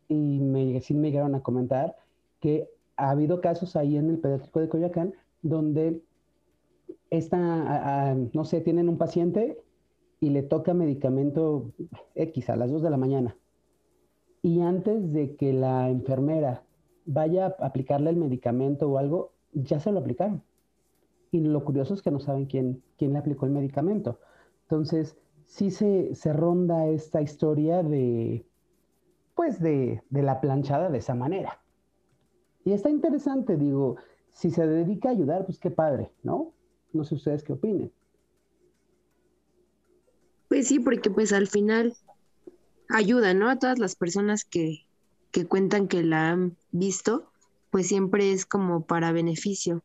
y 0.09 0.39
me, 0.39 0.81
sí 0.81 0.93
me 0.93 1.11
llegaron 1.11 1.35
a 1.35 1.43
comentar 1.43 1.95
que 2.41 2.69
ha 2.97 3.11
habido 3.11 3.39
casos 3.39 3.77
ahí 3.77 3.95
en 3.95 4.09
el 4.09 4.19
pediátrico 4.19 4.59
de 4.59 4.67
Coyoacán 4.67 5.13
donde 5.41 6.01
esta, 7.09 8.15
no 8.33 8.43
sé, 8.43 8.61
tienen 8.61 8.89
un 8.89 8.97
paciente 8.97 9.57
y 10.19 10.31
le 10.31 10.43
toca 10.43 10.73
medicamento 10.73 11.71
X 12.15 12.49
a 12.49 12.55
las 12.55 12.71
2 12.71 12.81
de 12.83 12.89
la 12.89 12.97
mañana. 12.97 13.37
Y 14.41 14.61
antes 14.61 15.13
de 15.13 15.35
que 15.35 15.53
la 15.53 15.89
enfermera 15.89 16.63
vaya 17.05 17.55
a 17.59 17.65
aplicarle 17.65 18.09
el 18.09 18.17
medicamento 18.17 18.89
o 18.89 18.97
algo, 18.97 19.31
ya 19.53 19.79
se 19.79 19.91
lo 19.91 19.99
aplicaron. 19.99 20.43
Y 21.31 21.41
lo 21.41 21.63
curioso 21.63 21.93
es 21.93 22.01
que 22.01 22.11
no 22.11 22.19
saben 22.19 22.45
quién, 22.45 22.83
quién 22.97 23.13
le 23.13 23.19
aplicó 23.19 23.45
el 23.45 23.51
medicamento. 23.51 24.19
Entonces, 24.63 25.17
sí 25.45 25.71
se, 25.71 26.15
se 26.15 26.33
ronda 26.33 26.87
esta 26.87 27.21
historia 27.21 27.83
de, 27.83 28.45
pues, 29.39 29.61
de, 29.61 30.03
de 30.09 30.21
la 30.21 30.41
planchada 30.41 30.89
de 30.89 30.97
esa 30.97 31.15
manera. 31.15 31.61
Y 32.65 32.73
está 32.73 32.89
interesante, 32.89 33.55
digo, 33.55 33.95
si 34.33 34.51
se 34.51 34.67
dedica 34.67 35.07
a 35.07 35.11
ayudar, 35.13 35.45
pues 35.45 35.59
qué 35.59 35.71
padre, 35.71 36.11
¿no? 36.23 36.51
No 36.91 37.05
sé 37.05 37.15
ustedes 37.15 37.41
qué 37.41 37.53
opinen. 37.53 37.89
Pues 40.49 40.67
sí, 40.67 40.81
porque 40.81 41.09
pues 41.09 41.31
al 41.31 41.47
final 41.47 41.95
ayuda, 42.89 43.33
¿no? 43.33 43.49
A 43.49 43.57
todas 43.57 43.79
las 43.79 43.95
personas 43.95 44.43
que, 44.43 44.85
que 45.31 45.45
cuentan 45.45 45.87
que 45.87 46.03
la 46.03 46.31
han 46.31 46.57
visto, 46.73 47.31
pues 47.71 47.87
siempre 47.87 48.33
es 48.33 48.45
como 48.45 48.85
para 48.85 49.13
beneficio. 49.13 49.83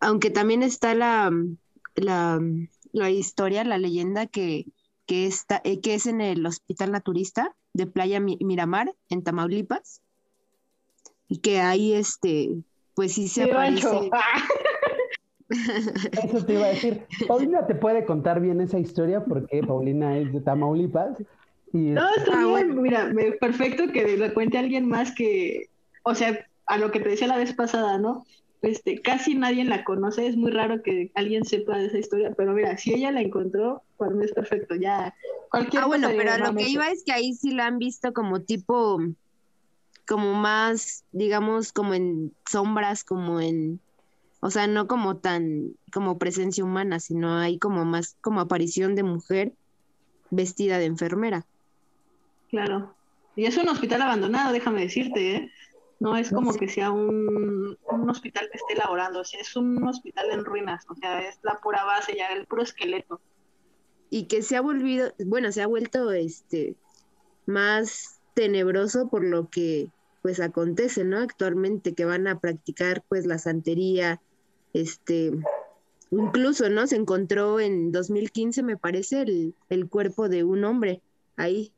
Aunque 0.00 0.28
también 0.28 0.62
está 0.62 0.94
la, 0.94 1.32
la, 1.94 2.38
la 2.92 3.10
historia, 3.10 3.64
la 3.64 3.78
leyenda 3.78 4.26
que, 4.26 4.66
que, 5.06 5.26
está, 5.26 5.62
eh, 5.64 5.80
que 5.80 5.94
es 5.94 6.04
en 6.04 6.20
el 6.20 6.44
Hospital 6.44 6.92
Naturista 6.92 7.56
de 7.72 7.86
Playa 7.86 8.20
Miramar, 8.20 8.92
en 9.08 9.22
Tamaulipas, 9.22 10.02
y 11.28 11.38
que 11.38 11.60
ahí, 11.60 11.92
este, 11.92 12.50
pues 12.94 13.12
sí 13.12 13.28
se 13.28 13.44
aparece... 13.44 14.10
Eso 16.22 16.44
te 16.44 16.54
iba 16.54 16.66
a 16.66 16.68
decir. 16.68 17.06
Paulina 17.26 17.66
te 17.66 17.74
puede 17.74 18.04
contar 18.04 18.40
bien 18.40 18.60
esa 18.60 18.78
historia 18.78 19.24
porque 19.24 19.62
Paulina 19.62 20.16
es 20.16 20.32
de 20.32 20.40
Tamaulipas. 20.40 21.18
Y 21.72 21.78
no, 21.78 22.08
está 22.16 22.32
ah, 22.34 22.46
bien. 22.46 22.80
Mira, 22.80 23.12
perfecto 23.40 23.88
que 23.92 24.16
lo 24.16 24.32
cuente 24.32 24.58
alguien 24.58 24.88
más 24.88 25.12
que, 25.12 25.68
o 26.04 26.14
sea, 26.14 26.46
a 26.66 26.78
lo 26.78 26.90
que 26.90 27.00
te 27.00 27.10
decía 27.10 27.26
la 27.26 27.36
vez 27.36 27.52
pasada, 27.52 27.98
¿no? 27.98 28.24
Este, 28.62 29.00
casi 29.00 29.34
nadie 29.34 29.64
la 29.64 29.84
conoce, 29.84 30.26
es 30.26 30.36
muy 30.36 30.50
raro 30.50 30.82
que 30.82 31.10
alguien 31.14 31.44
sepa 31.46 31.78
de 31.78 31.86
esa 31.86 31.98
historia, 31.98 32.34
pero 32.36 32.52
mira, 32.52 32.76
si 32.76 32.92
ella 32.92 33.10
la 33.10 33.22
encontró, 33.22 33.82
para 33.96 34.12
mí 34.12 34.24
es 34.24 34.32
perfecto, 34.32 34.74
ya 34.74 35.14
cualquier 35.50 35.84
Ah, 35.84 35.86
bueno, 35.86 36.08
pero 36.14 36.36
lo 36.36 36.54
que 36.54 36.68
iba 36.68 36.88
es 36.90 37.02
que 37.02 37.12
ahí 37.12 37.32
sí 37.32 37.52
la 37.52 37.66
han 37.66 37.78
visto 37.78 38.12
como 38.12 38.42
tipo, 38.42 38.98
como 40.06 40.34
más, 40.34 41.04
digamos, 41.12 41.72
como 41.72 41.94
en 41.94 42.34
sombras, 42.44 43.02
como 43.02 43.40
en 43.40 43.80
o 44.40 44.50
sea, 44.50 44.66
no 44.66 44.86
como 44.86 45.18
tan, 45.18 45.74
como 45.92 46.18
presencia 46.18 46.64
humana, 46.64 46.98
sino 46.98 47.36
hay 47.36 47.58
como 47.58 47.84
más 47.84 48.16
como 48.22 48.40
aparición 48.40 48.94
de 48.94 49.02
mujer 49.02 49.52
vestida 50.30 50.78
de 50.78 50.86
enfermera. 50.86 51.46
Claro. 52.48 52.94
Y 53.36 53.44
es 53.44 53.56
un 53.58 53.68
hospital 53.68 54.02
abandonado, 54.02 54.52
déjame 54.52 54.80
decirte, 54.80 55.36
¿eh? 55.36 55.50
No 56.00 56.16
es 56.16 56.30
como 56.30 56.54
que 56.54 56.66
sea 56.66 56.90
un, 56.90 57.78
un 57.90 58.10
hospital 58.10 58.48
que 58.50 58.56
esté 58.56 58.72
elaborando, 58.72 59.20
o 59.20 59.24
sea, 59.24 59.40
es 59.40 59.54
un 59.54 59.86
hospital 59.86 60.30
en 60.30 60.46
ruinas, 60.46 60.84
o 60.88 60.94
sea, 60.94 61.20
es 61.20 61.38
la 61.42 61.60
pura 61.62 61.84
base, 61.84 62.16
ya 62.16 62.28
el 62.32 62.46
puro 62.46 62.62
esqueleto. 62.62 63.20
Y 64.08 64.24
que 64.24 64.40
se 64.40 64.56
ha 64.56 64.62
volvido, 64.62 65.12
bueno, 65.26 65.52
se 65.52 65.60
ha 65.60 65.66
vuelto 65.66 66.10
este 66.10 66.74
más 67.44 68.18
tenebroso 68.34 69.08
por 69.08 69.24
lo 69.24 69.50
que 69.50 69.90
pues 70.22 70.40
acontece, 70.40 71.04
¿no? 71.04 71.18
Actualmente 71.18 71.94
que 71.94 72.06
van 72.06 72.26
a 72.26 72.40
practicar 72.40 73.02
pues 73.08 73.26
la 73.26 73.38
santería, 73.38 74.20
este, 74.72 75.32
incluso, 76.10 76.68
¿no? 76.70 76.86
Se 76.86 76.96
encontró 76.96 77.60
en 77.60 77.92
2015, 77.92 78.62
me 78.62 78.76
parece, 78.76 79.22
el, 79.22 79.54
el 79.68 79.88
cuerpo 79.88 80.28
de 80.28 80.44
un 80.44 80.64
hombre 80.64 81.02
ahí. 81.36 81.72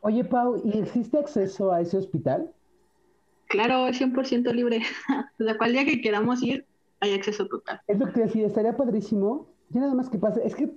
Oye, 0.00 0.24
Pau, 0.24 0.60
¿y 0.64 0.78
existe 0.78 1.18
acceso 1.18 1.72
a 1.72 1.80
ese 1.80 1.98
hospital? 1.98 2.52
Claro, 3.50 3.88
es 3.88 4.00
100% 4.00 4.52
libre. 4.54 4.80
o 5.38 5.58
cual 5.58 5.72
día 5.72 5.84
que 5.84 6.00
queramos 6.00 6.42
ir, 6.42 6.64
hay 7.00 7.12
acceso 7.14 7.46
total. 7.46 7.80
Es 7.86 7.98
lo 7.98 8.10
que 8.12 8.20
decía, 8.20 8.46
estaría 8.46 8.76
padrísimo. 8.76 9.46
Ya 9.68 9.80
nada 9.80 9.94
más 9.94 10.08
que 10.08 10.18
pasa, 10.18 10.40
es 10.42 10.54
que 10.54 10.70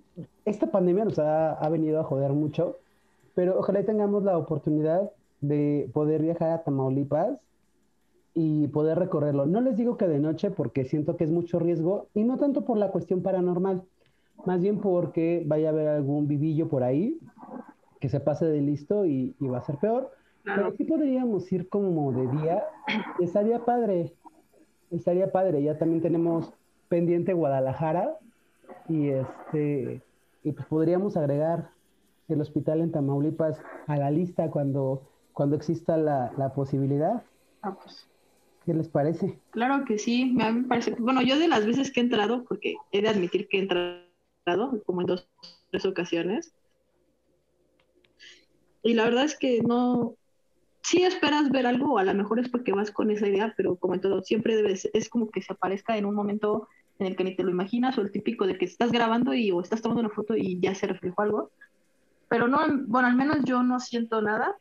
esta 0.45 0.67
pandemia 0.67 1.05
nos 1.05 1.17
ha, 1.19 1.53
ha 1.53 1.69
venido 1.69 1.99
a 1.99 2.03
joder 2.03 2.31
mucho, 2.31 2.77
pero 3.33 3.57
ojalá 3.57 3.83
tengamos 3.83 4.23
la 4.23 4.37
oportunidad 4.37 5.11
de 5.41 5.89
poder 5.93 6.21
viajar 6.21 6.51
a 6.51 6.63
Tamaulipas 6.63 7.39
y 8.33 8.67
poder 8.67 8.99
recorrerlo. 8.99 9.45
No 9.45 9.61
les 9.61 9.77
digo 9.77 9.97
que 9.97 10.07
de 10.07 10.19
noche 10.19 10.51
porque 10.51 10.85
siento 10.85 11.17
que 11.17 11.23
es 11.23 11.31
mucho 11.31 11.59
riesgo 11.59 12.07
y 12.13 12.23
no 12.23 12.37
tanto 12.37 12.65
por 12.65 12.77
la 12.77 12.91
cuestión 12.91 13.21
paranormal, 13.21 13.83
más 14.45 14.61
bien 14.61 14.79
porque 14.79 15.43
vaya 15.45 15.69
a 15.69 15.71
haber 15.71 15.87
algún 15.87 16.27
vivillo 16.27 16.67
por 16.67 16.83
ahí 16.83 17.19
que 17.99 18.09
se 18.09 18.19
pase 18.19 18.45
de 18.45 18.61
listo 18.61 19.05
y, 19.05 19.35
va 19.41 19.59
a 19.59 19.65
ser 19.65 19.77
peor. 19.77 20.11
Pero 20.43 20.71
sí 20.75 20.83
podríamos 20.83 21.51
ir 21.51 21.69
como 21.69 22.11
de 22.11 22.27
día. 22.37 22.63
Estaría 23.19 23.63
padre, 23.63 24.13
estaría 24.91 25.31
padre. 25.31 25.63
Ya 25.63 25.77
también 25.77 26.01
tenemos 26.01 26.53
pendiente 26.89 27.33
Guadalajara 27.33 28.17
y 28.89 29.09
este 29.09 30.01
y 30.43 30.51
pues 30.51 30.67
podríamos 30.67 31.15
agregar 31.15 31.71
el 32.27 32.41
hospital 32.41 32.81
en 32.81 32.91
Tamaulipas 32.91 33.61
a 33.87 33.97
la 33.97 34.11
lista 34.11 34.49
cuando 34.49 35.09
cuando 35.31 35.55
exista 35.55 35.97
la, 35.97 36.31
la 36.37 36.53
posibilidad. 36.53 37.23
Ah, 37.61 37.75
pues. 37.75 38.07
¿Qué 38.65 38.73
les 38.73 38.87
parece? 38.87 39.39
Claro 39.49 39.83
que 39.85 39.97
sí, 39.97 40.35
a 40.39 40.51
mí 40.51 40.61
me 40.61 40.67
parece. 40.67 40.95
Bueno, 40.97 41.21
yo 41.21 41.37
de 41.37 41.49
las 41.49 41.65
veces 41.65 41.91
que 41.91 41.99
he 41.99 42.03
entrado, 42.03 42.45
porque 42.45 42.75
he 42.91 43.01
de 43.01 43.09
admitir 43.09 43.47
que 43.49 43.57
he 43.57 43.61
entrado 43.61 44.03
como 44.85 45.01
en 45.01 45.07
dos, 45.07 45.27
tres 45.69 45.85
ocasiones, 45.85 46.53
y 48.81 48.93
la 48.93 49.05
verdad 49.05 49.25
es 49.25 49.37
que 49.37 49.61
no, 49.61 50.15
sí 50.83 51.03
esperas 51.03 51.49
ver 51.49 51.65
algo, 51.65 51.97
a 51.97 52.03
lo 52.03 52.13
mejor 52.13 52.39
es 52.39 52.49
porque 52.49 52.73
vas 52.73 52.91
con 52.91 53.09
esa 53.09 53.27
idea, 53.27 53.53
pero 53.55 53.75
como 53.77 53.95
en 53.95 54.01
todo, 54.01 54.21
siempre 54.21 54.55
debes, 54.55 54.89
es 54.93 55.09
como 55.09 55.29
que 55.29 55.41
se 55.41 55.53
aparezca 55.53 55.97
en 55.97 56.05
un 56.05 56.13
momento 56.13 56.67
en 56.99 57.07
el 57.07 57.15
que 57.15 57.23
ni 57.23 57.35
te 57.35 57.43
lo 57.43 57.49
imaginas, 57.49 57.97
o 57.97 58.01
el 58.01 58.11
típico 58.11 58.45
de 58.45 58.57
que 58.57 58.65
estás 58.65 58.91
grabando 58.91 59.33
y 59.33 59.51
o 59.51 59.61
estás 59.61 59.81
tomando 59.81 60.01
una 60.01 60.13
foto 60.13 60.35
y 60.35 60.59
ya 60.59 60.75
se 60.75 60.87
reflejó 60.87 61.21
algo. 61.21 61.51
Pero 62.27 62.47
no, 62.47 62.59
bueno, 62.87 63.07
al 63.07 63.15
menos 63.15 63.37
yo 63.45 63.63
no 63.63 63.79
siento 63.79 64.21
nada. 64.21 64.55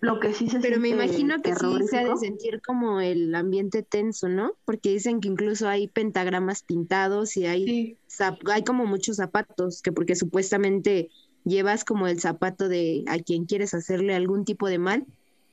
Lo 0.00 0.20
que 0.20 0.34
sí 0.34 0.50
se 0.50 0.60
Pero 0.60 0.80
me 0.80 0.90
imagino 0.90 1.40
que 1.40 1.54
sí 1.54 1.66
se 1.88 1.98
ha 1.98 2.04
de 2.04 2.16
sentir 2.16 2.60
como 2.60 3.00
el 3.00 3.34
ambiente 3.34 3.82
tenso, 3.82 4.28
¿no? 4.28 4.52
Porque 4.66 4.90
dicen 4.90 5.20
que 5.20 5.28
incluso 5.28 5.66
hay 5.66 5.88
pentagramas 5.88 6.62
pintados 6.62 7.36
y 7.36 7.46
hay, 7.46 7.96
Sí, 8.06 8.24
hay 8.52 8.64
como 8.64 8.84
muchos 8.84 9.16
zapatos, 9.16 9.80
que 9.80 9.92
porque 9.92 10.14
supuestamente 10.14 11.10
llevas 11.44 11.84
como 11.84 12.06
el 12.06 12.20
zapato 12.20 12.68
de 12.68 13.04
a 13.06 13.18
quien 13.18 13.44
quieres 13.44 13.74
hacerle 13.74 14.14
algún 14.14 14.44
tipo 14.44 14.68
de 14.68 14.78
mal 14.78 15.06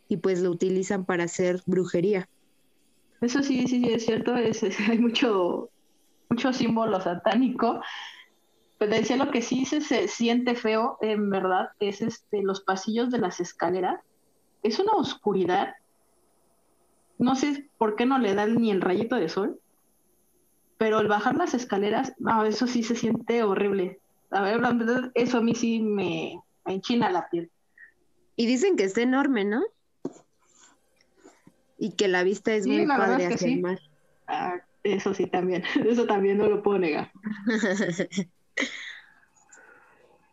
y 0.07 0.17
pues 0.17 0.41
lo 0.41 0.49
utilizan 0.49 1.05
para 1.05 1.25
hacer 1.25 1.61
brujería. 1.65 2.27
Eso 3.21 3.43
sí, 3.43 3.67
sí, 3.67 3.83
sí, 3.83 3.93
es 3.93 4.05
cierto, 4.05 4.35
es, 4.35 4.63
hay 4.89 4.97
mucho, 4.97 5.69
mucho 6.29 6.51
símbolo 6.53 6.99
satánico. 6.99 7.81
Pero 8.77 8.95
decía 8.95 9.15
lo 9.15 9.29
que 9.29 9.43
sí 9.43 9.65
se, 9.65 9.79
se 9.79 10.07
siente 10.07 10.55
feo, 10.55 10.97
en 11.01 11.29
verdad, 11.29 11.69
es 11.79 12.01
este, 12.01 12.41
los 12.41 12.61
pasillos 12.61 13.11
de 13.11 13.19
las 13.19 13.39
escaleras. 13.39 14.01
Es 14.63 14.79
una 14.79 14.93
oscuridad. 14.93 15.75
No 17.19 17.35
sé 17.35 17.69
por 17.77 17.95
qué 17.95 18.07
no 18.07 18.17
le 18.17 18.33
da 18.33 18.47
ni 18.47 18.71
el 18.71 18.81
rayito 18.81 19.15
de 19.15 19.29
sol, 19.29 19.59
pero 20.79 20.99
el 20.99 21.07
bajar 21.07 21.35
las 21.35 21.53
escaleras, 21.53 22.15
no, 22.17 22.43
eso 22.43 22.65
sí 22.65 22.81
se 22.81 22.95
siente 22.95 23.43
horrible. 23.43 24.00
A 24.31 24.41
ver, 24.41 24.59
la 24.59 24.71
verdad, 24.73 25.11
eso 25.13 25.37
a 25.37 25.41
mí 25.41 25.55
sí 25.55 25.81
me, 25.81 26.41
me 26.65 26.73
enchina 26.73 27.11
la 27.11 27.29
piel. 27.29 27.51
Y 28.35 28.45
dicen 28.45 28.75
que 28.75 28.83
está 28.85 29.01
enorme, 29.01 29.45
¿no? 29.45 29.61
Y 31.77 31.91
que 31.91 32.07
la 32.07 32.23
vista 32.23 32.53
es 32.53 32.63
Sí, 32.63 32.69
muy 32.69 32.87
padre 32.87 33.23
es 33.23 33.29
que 33.29 33.33
hacia 33.35 33.47
sí. 33.47 33.53
el 33.55 33.61
mar. 33.61 33.79
Ah, 34.27 34.55
eso 34.83 35.13
sí 35.13 35.27
también, 35.27 35.63
eso 35.85 36.05
también 36.05 36.37
no 36.37 36.47
lo 36.47 36.63
puedo 36.63 36.79
negar. 36.79 37.11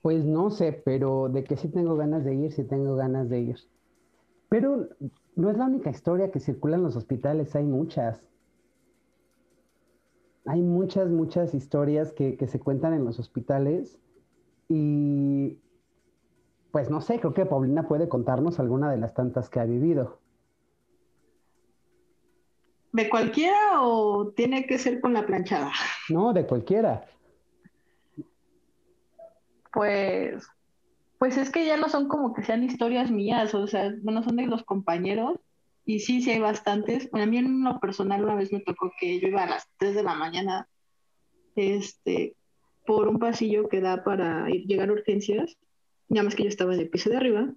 Pues 0.02 0.24
no 0.24 0.50
sé, 0.50 0.72
pero 0.84 1.28
de 1.28 1.44
que 1.44 1.56
sí 1.56 1.68
tengo 1.68 1.96
ganas 1.96 2.24
de 2.24 2.34
ir, 2.34 2.52
sí 2.52 2.64
tengo 2.64 2.96
ganas 2.96 3.28
de 3.28 3.40
ir. 3.40 3.56
Pero 4.48 4.88
no 5.36 5.50
es 5.50 5.58
la 5.58 5.66
única 5.66 5.90
historia 5.90 6.30
que 6.30 6.40
circula 6.40 6.76
en 6.76 6.84
los 6.84 6.96
hospitales, 6.96 7.54
hay 7.56 7.64
muchas. 7.64 8.22
Hay 10.48 10.62
muchas, 10.62 11.08
muchas 11.10 11.54
historias 11.54 12.12
que, 12.12 12.36
que 12.36 12.46
se 12.46 12.58
cuentan 12.58 12.94
en 12.94 13.04
los 13.04 13.18
hospitales 13.18 13.98
y 14.68 15.58
pues 16.70 16.90
no 16.90 17.00
sé, 17.00 17.18
creo 17.18 17.34
que 17.34 17.46
Paulina 17.46 17.88
puede 17.88 18.08
contarnos 18.08 18.58
alguna 18.58 18.90
de 18.90 18.98
las 18.98 19.14
tantas 19.14 19.48
que 19.48 19.60
ha 19.60 19.64
vivido. 19.64 20.18
¿De 22.92 23.08
cualquiera 23.08 23.82
o 23.82 24.28
tiene 24.28 24.66
que 24.66 24.78
ser 24.78 25.00
con 25.00 25.12
la 25.12 25.26
planchada? 25.26 25.72
No, 26.08 26.32
de 26.32 26.46
cualquiera. 26.46 27.04
Pues, 29.72 30.46
pues 31.18 31.36
es 31.36 31.50
que 31.50 31.66
ya 31.66 31.76
no 31.76 31.88
son 31.88 32.08
como 32.08 32.32
que 32.32 32.42
sean 32.42 32.64
historias 32.64 33.10
mías, 33.10 33.54
o 33.54 33.66
sea, 33.66 33.94
bueno, 34.02 34.22
son 34.22 34.36
de 34.36 34.46
los 34.46 34.62
compañeros. 34.64 35.38
Y 35.88 36.00
sí, 36.00 36.20
sí 36.20 36.30
hay 36.32 36.38
bastantes. 36.38 37.10
Bueno, 37.10 37.24
a 37.24 37.26
mí 37.30 37.38
en 37.38 37.64
lo 37.64 37.80
personal 37.80 38.22
una 38.22 38.34
vez 38.34 38.52
me 38.52 38.60
tocó 38.60 38.92
que 39.00 39.18
yo 39.20 39.28
iba 39.28 39.44
a 39.44 39.48
las 39.48 39.70
3 39.78 39.94
de 39.94 40.02
la 40.02 40.12
mañana, 40.12 40.68
este, 41.56 42.36
por 42.84 43.08
un 43.08 43.18
pasillo 43.18 43.70
que 43.70 43.80
da 43.80 44.04
para 44.04 44.46
llegar 44.48 44.90
a 44.90 44.92
urgencias. 44.92 45.56
Nada 46.10 46.24
más 46.24 46.34
que 46.34 46.42
yo 46.42 46.50
estaba 46.50 46.74
en 46.74 46.80
el 46.80 46.90
piso 46.90 47.08
de 47.08 47.16
arriba. 47.16 47.54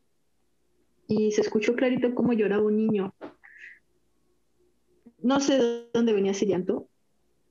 Y 1.10 1.34
se 1.34 1.42
escuchó 1.42 1.76
clarito 1.76 2.16
cómo 2.16 2.32
lloraba 2.32 2.64
un 2.64 2.78
niño. 2.78 3.14
No 5.18 5.42
sé 5.42 5.58
de 5.58 5.90
dónde 5.94 6.14
venía 6.14 6.32
ese 6.32 6.46
llanto. 6.46 6.88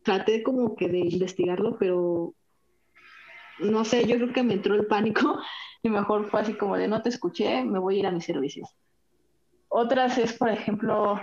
Traté 0.02 0.42
como 0.42 0.76
que 0.76 0.88
de 0.88 1.00
investigarlo, 1.00 1.76
pero 1.78 2.34
no 3.58 3.84
sé, 3.84 4.06
yo 4.06 4.16
creo 4.16 4.32
que 4.32 4.42
me 4.42 4.54
entró 4.54 4.74
el 4.76 4.86
pánico 4.86 5.38
y 5.82 5.90
mejor 5.90 6.30
fue 6.30 6.40
así 6.40 6.54
como 6.54 6.78
de 6.78 6.88
no 6.88 7.02
te 7.02 7.10
escuché, 7.10 7.66
me 7.66 7.78
voy 7.78 7.96
a 7.96 7.98
ir 7.98 8.06
a 8.06 8.12
mis 8.12 8.24
servicios. 8.24 8.79
Otras 9.70 10.18
es, 10.18 10.34
por 10.34 10.50
ejemplo, 10.50 11.18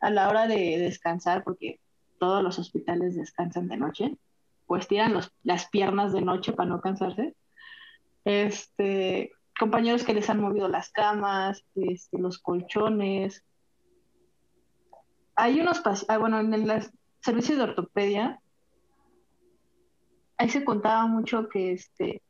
a 0.00 0.10
la 0.10 0.28
hora 0.28 0.46
de 0.46 0.78
descansar, 0.78 1.42
porque 1.44 1.80
todos 2.18 2.42
los 2.42 2.58
hospitales 2.58 3.16
descansan 3.16 3.68
de 3.68 3.76
noche, 3.78 4.16
pues 4.66 4.86
tiran 4.86 5.14
los, 5.14 5.32
las 5.44 5.68
piernas 5.68 6.12
de 6.12 6.20
noche 6.20 6.52
para 6.52 6.68
no 6.68 6.80
cansarse. 6.80 7.34
Este, 8.24 9.32
compañeros 9.58 10.04
que 10.04 10.12
les 10.12 10.28
han 10.28 10.40
movido 10.40 10.68
las 10.68 10.90
camas, 10.90 11.64
este, 11.74 12.18
los 12.18 12.38
colchones. 12.38 13.44
Hay 15.36 15.60
unos, 15.60 15.80
ah, 16.08 16.18
bueno, 16.18 16.40
en 16.40 16.52
el 16.52 16.90
servicio 17.22 17.56
de 17.56 17.62
ortopedia 17.62 18.40
ahí 20.38 20.48
se 20.48 20.64
contaba 20.64 21.06
mucho 21.06 21.48
que 21.48 21.72
este, 21.72 22.22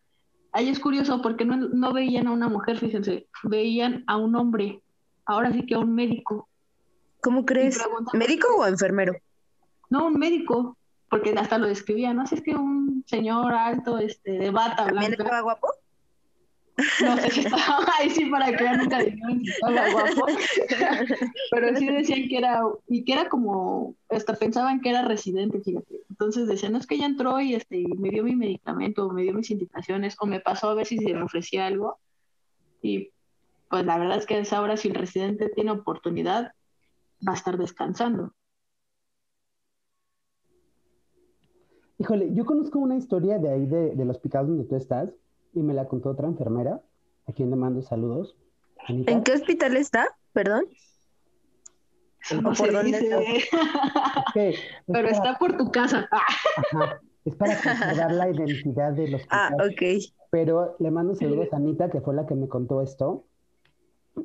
ahí 0.53 0.69
es 0.69 0.81
curioso 0.81 1.23
porque 1.23 1.45
no, 1.45 1.57
no 1.57 1.93
veían 1.93 2.27
a 2.27 2.33
una 2.33 2.49
mujer, 2.49 2.79
fíjense, 2.79 3.29
veían 3.45 4.03
a 4.07 4.17
un 4.17 4.35
hombre, 4.35 4.83
ahora 5.29 5.53
sí 5.53 5.65
que 5.65 5.75
a 5.75 5.79
un 5.79 5.95
médico, 5.95 6.49
¿Cómo 7.21 7.45
crees? 7.45 7.79
¿Médico 8.13 8.49
o 8.59 8.67
enfermero? 8.67 9.15
no 9.91 10.07
un 10.07 10.19
médico, 10.19 10.77
porque 11.09 11.33
hasta 11.33 11.59
lo 11.59 11.67
describían, 11.67 12.17
no 12.17 12.27
sé, 12.27 12.37
es 12.37 12.43
que 12.43 12.55
un 12.55 13.05
señor 13.07 13.55
alto, 13.55 13.99
este, 13.99 14.33
de 14.33 14.51
bata 14.51 14.85
¿También 14.85 15.13
blanca, 15.13 15.23
estaba 15.23 15.41
guapo? 15.41 15.69
no 17.03 17.17
sé 17.17 17.31
si 17.31 17.41
estaba 17.41 17.79
ahí 17.99 18.11
sí 18.11 18.27
para 18.27 18.57
que 18.57 18.71
nunca 18.77 18.99
dijeron 18.99 19.41
si 19.41 19.51
estaba 19.51 19.91
guapo, 19.91 20.27
pero 21.51 21.77
sí 21.77 21.87
decían 21.87 22.29
que 22.29 22.39
era, 22.39 22.61
y 22.87 23.05
que 23.05 23.13
era 23.15 23.29
como, 23.29 23.97
hasta 24.11 24.35
pensaban 24.35 24.81
que 24.81 24.91
era 24.91 25.03
residente, 25.03 25.61
fíjate. 25.61 26.03
Entonces 26.11 26.47
decían, 26.47 26.73
no 26.73 26.79
es 26.79 26.87
que 26.87 26.99
ya 26.99 27.07
entró 27.07 27.41
y 27.41 27.55
este, 27.55 27.79
y 27.79 27.87
me 27.87 28.11
dio 28.11 28.23
mi 28.25 28.37
medicamento, 28.37 29.07
o 29.07 29.13
me 29.13 29.23
dio 29.23 29.33
mis 29.33 29.51
indicaciones, 29.51 30.17
o 30.21 30.27
me 30.27 30.41
pasó 30.41 30.69
a 30.69 30.75
ver 30.75 30.87
si 30.87 30.99
se 30.99 31.15
me 31.15 31.23
ofrecía 31.23 31.67
algo. 31.67 31.99
Y 32.83 33.11
pues 33.71 33.85
la 33.85 33.99
verdad 33.99 34.19
es 34.19 34.27
que 34.27 34.35
a 34.35 34.39
esa 34.39 34.61
hora, 34.63 34.77
si 34.77 34.89
el 34.89 34.95
residente 34.95 35.49
tiene 35.51 35.71
oportunidad, 35.71 36.53
va 37.27 37.33
a 37.33 37.37
estar 37.37 37.57
descansando. 37.59 38.33
Híjole, 41.99 42.33
yo 42.33 42.47
conozco 42.47 42.79
una 42.79 42.97
historia 42.97 43.39
de 43.39 43.51
ahí 43.51 43.67
de- 43.67 43.95
del 43.97 44.11
hospital 44.11 44.47
donde 44.47 44.65
tú 44.65 44.77
estás 44.77 45.11
y 45.53 45.61
me 45.63 45.75
la 45.75 45.89
contó 45.89 46.11
otra 46.11 46.29
enfermera, 46.29 46.81
a 47.27 47.33
quien 47.33 47.51
le 47.51 47.57
mando 47.57 47.83
saludos. 47.83 48.37
Anita. 48.87 49.11
¿En 49.13 49.25
qué 49.25 49.33
hospital 49.33 49.77
está? 49.77 50.07
Perdón. 50.33 50.65
Eso 52.23 52.39
¿O 52.39 52.43
no 52.43 52.53
por 52.53 52.73
dónde 52.73 52.99
es 54.35 54.61
pero 54.87 55.09
para- 55.09 55.11
está 55.11 55.39
por 55.39 55.57
tu 55.57 55.71
casa. 55.73 56.09
Ah, 56.13 56.23
ajá, 56.57 57.01
es 57.25 57.35
para 57.35 57.61
conservar 57.61 58.13
la 58.13 58.31
identidad 58.31 58.93
del 58.93 59.15
Ah, 59.31 59.51
hospital. 59.53 59.71
ok. 59.71 59.83
Pero 60.31 60.77
le 60.79 60.91
mando 60.91 61.15
saludos 61.15 61.49
a 61.53 61.57
Anita, 61.57 61.91
que 61.91 62.01
fue 62.01 62.15
la 62.15 62.27
que 62.27 62.35
me 62.35 62.49
contó 62.49 62.81
esto. 62.83 63.25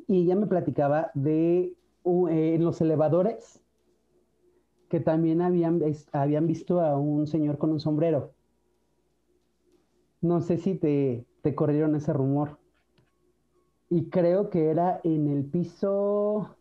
Y 0.06 0.22
ella 0.22 0.36
me 0.36 0.46
platicaba 0.46 1.10
de 1.14 1.74
uh, 2.02 2.28
eh, 2.28 2.54
en 2.54 2.64
los 2.64 2.80
elevadores 2.80 3.60
que 4.88 5.00
también 5.00 5.42
habían, 5.42 5.80
habían 6.12 6.46
visto 6.46 6.80
a 6.80 6.96
un 6.96 7.26
señor 7.26 7.58
con 7.58 7.72
un 7.72 7.80
sombrero. 7.80 8.32
No 10.20 10.40
sé 10.40 10.56
si 10.56 10.74
te, 10.74 11.24
te 11.42 11.54
corrieron 11.54 11.94
ese 11.96 12.12
rumor. 12.12 12.58
Y 13.90 14.08
creo 14.08 14.50
que 14.50 14.70
era 14.70 15.00
en 15.04 15.28
el 15.28 15.44
piso. 15.44 16.56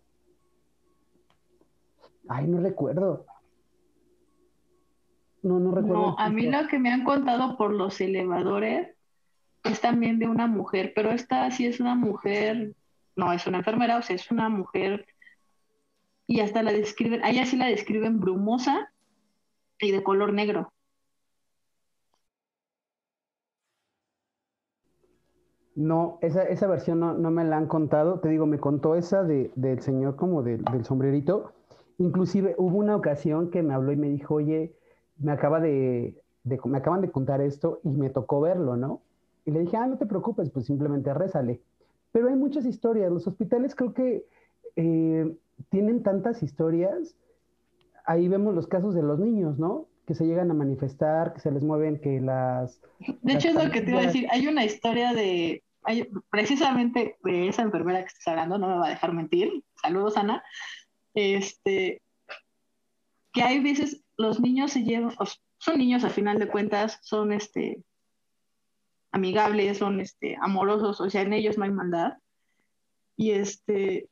Ay, 2.27 2.47
no 2.47 2.59
recuerdo. 2.59 3.25
No, 5.41 5.59
no 5.59 5.71
recuerdo. 5.71 6.01
No, 6.01 6.15
a 6.17 6.29
mí 6.29 6.49
lo 6.49 6.67
que 6.67 6.79
me 6.79 6.91
han 6.91 7.03
contado 7.03 7.57
por 7.57 7.73
los 7.73 7.99
elevadores 8.01 8.95
es 9.63 9.81
también 9.81 10.19
de 10.19 10.27
una 10.27 10.47
mujer, 10.47 10.93
pero 10.95 11.11
esta 11.11 11.49
sí 11.51 11.65
es 11.65 11.79
una 11.79 11.95
mujer, 11.95 12.73
no 13.15 13.31
es 13.33 13.47
una 13.47 13.59
enfermera, 13.59 13.97
o 13.97 14.01
sea, 14.01 14.15
es 14.15 14.31
una 14.31 14.49
mujer 14.49 15.05
y 16.27 16.39
hasta 16.41 16.63
la 16.63 16.73
describen, 16.73 17.23
a 17.23 17.29
ella 17.29 17.45
sí 17.45 17.55
la 17.57 17.67
describen 17.67 18.19
brumosa 18.19 18.91
y 19.79 19.91
de 19.91 20.03
color 20.03 20.33
negro. 20.33 20.73
No, 25.75 26.19
esa, 26.21 26.43
esa 26.43 26.67
versión 26.67 26.99
no, 26.99 27.13
no 27.13 27.31
me 27.31 27.43
la 27.43 27.57
han 27.57 27.67
contado. 27.67 28.19
Te 28.19 28.29
digo, 28.29 28.45
me 28.45 28.59
contó 28.59 28.95
esa 28.95 29.23
de, 29.23 29.51
del 29.55 29.81
señor 29.81 30.15
como 30.15 30.43
del- 30.43 30.63
sombrerito. 30.85 31.51
Inclusive 31.97 32.55
hubo 32.57 32.77
una 32.77 32.95
ocasión 32.95 33.49
que 33.49 33.63
me 33.63 33.73
habló 33.73 33.91
y 33.91 33.95
me 33.95 34.09
dijo, 34.09 34.35
oye, 34.35 34.75
me 35.17 35.31
acaba 35.31 35.59
de, 35.59 36.21
de- 36.43 36.59
me 36.65 36.77
acaban 36.77 37.01
de 37.01 37.11
contar 37.11 37.41
esto 37.41 37.79
y 37.83 37.89
me 37.89 38.09
tocó 38.09 38.41
verlo, 38.41 38.75
¿no? 38.77 39.01
Y 39.45 39.51
le 39.51 39.61
dije, 39.61 39.77
ah, 39.77 39.87
no 39.87 39.97
te 39.97 40.05
preocupes, 40.05 40.49
pues 40.51 40.65
simplemente 40.67 41.13
rézale. 41.13 41.61
Pero 42.13 42.29
hay 42.29 42.35
muchas 42.35 42.65
historias. 42.65 43.11
Los 43.11 43.27
hospitales 43.27 43.75
creo 43.75 43.93
que 43.93 44.25
eh, 44.77 45.35
tienen 45.69 46.03
tantas 46.03 46.43
historias. 46.43 47.17
Ahí 48.05 48.29
vemos 48.29 48.55
los 48.55 48.67
casos 48.67 48.93
de 48.93 49.01
los 49.01 49.19
niños, 49.19 49.57
¿no? 49.59 49.87
Que 50.05 50.13
se 50.13 50.25
llegan 50.25 50.51
a 50.51 50.53
manifestar, 50.53 51.33
que 51.33 51.41
se 51.41 51.51
les 51.51 51.63
mueven, 51.63 51.99
que 51.99 52.21
las... 52.21 52.79
De 53.23 53.33
hecho, 53.33 53.49
es 53.49 53.55
lo 53.55 53.71
que 53.71 53.81
te 53.81 53.91
iba 53.91 54.01
a 54.01 54.05
decir. 54.05 54.27
Hay 54.31 54.47
una 54.47 54.63
historia 54.63 55.13
de, 55.13 55.63
precisamente 56.29 57.17
de 57.23 57.47
esa 57.47 57.63
enfermera 57.63 58.01
que 58.01 58.07
estás 58.07 58.27
hablando, 58.27 58.59
no 58.59 58.67
me 58.67 58.77
va 58.77 58.85
a 58.85 58.91
dejar 58.91 59.13
mentir. 59.13 59.63
Saludos, 59.81 60.15
Ana. 60.15 60.43
Este, 61.15 62.01
que 63.31 63.41
hay 63.41 63.59
veces 63.59 64.03
los 64.17 64.39
niños 64.39 64.71
se 64.71 64.83
llevan, 64.83 65.15
son 65.57 65.77
niños 65.77 66.03
a 66.03 66.09
final 66.09 66.37
de 66.37 66.47
cuentas, 66.47 66.99
son 67.01 67.33
este, 67.33 67.83
amigables, 69.13 69.77
son 69.77 70.01
este, 70.01 70.35
amorosos, 70.41 70.99
o 70.99 71.09
sea, 71.09 71.21
en 71.21 71.31
ellos 71.31 71.57
no 71.57 71.63
hay 71.63 71.71
maldad. 71.71 72.17
Y 73.15 73.31
este, 73.31 74.09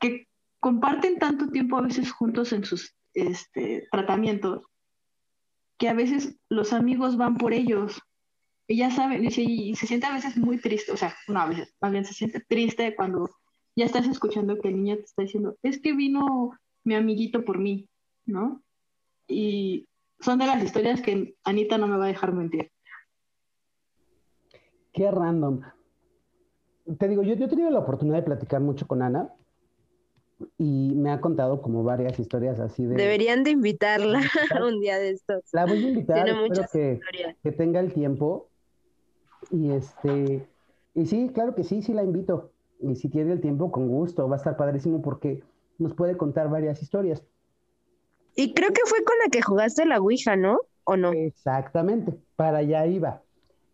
que 0.00 0.26
comparten 0.58 1.18
tanto 1.18 1.48
tiempo 1.50 1.76
a 1.76 1.82
veces 1.82 2.10
juntos 2.10 2.52
en 2.52 2.64
sus 2.64 2.96
este, 3.14 3.86
tratamientos, 3.92 4.64
que 5.78 5.88
a 5.88 5.94
veces 5.94 6.36
los 6.48 6.72
amigos 6.72 7.16
van 7.16 7.36
por 7.36 7.52
ellos. 7.52 8.00
Y 8.66 8.78
ya 8.78 8.90
saben, 8.90 9.24
y 9.24 9.30
se, 9.30 9.42
y 9.42 9.76
se 9.76 9.86
siente 9.86 10.06
a 10.06 10.14
veces 10.14 10.36
muy 10.36 10.58
triste, 10.58 10.92
o 10.92 10.96
sea, 10.96 11.14
no 11.28 11.40
a 11.40 11.46
veces, 11.46 11.74
más 11.80 11.92
bien 11.92 12.04
se 12.04 12.14
siente 12.14 12.40
triste 12.40 12.94
cuando 12.94 13.28
ya 13.76 13.84
estás 13.84 14.06
escuchando 14.06 14.58
que 14.58 14.68
el 14.68 14.76
niño 14.76 14.96
te 14.96 15.02
está 15.02 15.22
diciendo, 15.22 15.56
es 15.62 15.80
que 15.80 15.92
vino 15.92 16.52
mi 16.84 16.94
amiguito 16.94 17.44
por 17.44 17.58
mí, 17.58 17.88
¿no? 18.26 18.62
Y 19.26 19.88
son 20.20 20.38
de 20.38 20.46
las 20.46 20.62
historias 20.62 21.00
que 21.02 21.34
Anita 21.44 21.78
no 21.78 21.88
me 21.88 21.96
va 21.96 22.04
a 22.04 22.08
dejar 22.08 22.32
mentir. 22.32 22.70
Qué 24.92 25.10
random. 25.10 25.60
Te 26.98 27.08
digo, 27.08 27.22
yo, 27.22 27.34
yo 27.34 27.46
he 27.46 27.48
tenido 27.48 27.70
la 27.70 27.80
oportunidad 27.80 28.16
de 28.16 28.22
platicar 28.22 28.60
mucho 28.60 28.86
con 28.86 29.02
Ana 29.02 29.32
y 30.58 30.92
me 30.94 31.10
ha 31.10 31.20
contado 31.20 31.60
como 31.60 31.84
varias 31.84 32.18
historias 32.18 32.58
así 32.58 32.84
de... 32.84 32.96
Deberían 32.96 33.44
de 33.44 33.50
invitarla 33.50 34.20
un 34.66 34.80
día 34.80 34.98
de 34.98 35.10
estos. 35.10 35.42
La 35.52 35.66
voy 35.66 35.84
a 35.84 35.88
invitar, 35.88 36.28
espero 36.28 36.66
que, 36.72 37.00
que, 37.42 37.52
tenga 37.52 37.80
el 37.80 37.92
tiempo. 37.92 38.48
Y 39.50 39.70
este, 39.70 40.46
y 40.94 41.06
sí, 41.06 41.30
claro 41.32 41.54
que 41.54 41.64
sí, 41.64 41.82
sí 41.82 41.92
la 41.92 42.02
invito. 42.02 42.50
Y 42.80 42.96
si 42.96 43.08
tiene 43.08 43.32
el 43.32 43.40
tiempo, 43.40 43.70
con 43.70 43.88
gusto, 43.88 44.28
va 44.28 44.36
a 44.36 44.38
estar 44.38 44.56
padrísimo 44.56 45.02
porque 45.02 45.42
nos 45.78 45.94
puede 45.94 46.16
contar 46.16 46.48
varias 46.48 46.82
historias. 46.82 47.22
Y 48.34 48.54
creo 48.54 48.70
que 48.70 48.82
fue 48.86 49.04
con 49.04 49.16
la 49.22 49.30
que 49.30 49.42
jugaste 49.42 49.84
la 49.84 49.98
Ouija, 49.98 50.36
¿no? 50.36 50.58
¿O 50.84 50.96
no? 50.96 51.12
Exactamente, 51.12 52.18
para 52.36 52.58
allá 52.58 52.86
iba. 52.86 53.22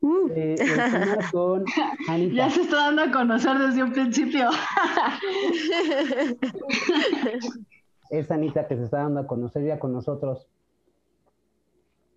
Uh. 0.06 0.30
Eh, 0.36 0.54
ya 2.32 2.48
se 2.48 2.60
está 2.60 2.76
dando 2.76 3.02
a 3.02 3.10
conocer 3.10 3.58
desde 3.58 3.82
un 3.82 3.92
principio. 3.92 4.50
es 8.10 8.30
Anita 8.30 8.68
que 8.68 8.76
se 8.76 8.84
está 8.84 8.98
dando 8.98 9.18
a 9.18 9.26
conocer 9.26 9.64
ya 9.64 9.80
con 9.80 9.92
nosotros. 9.92 10.46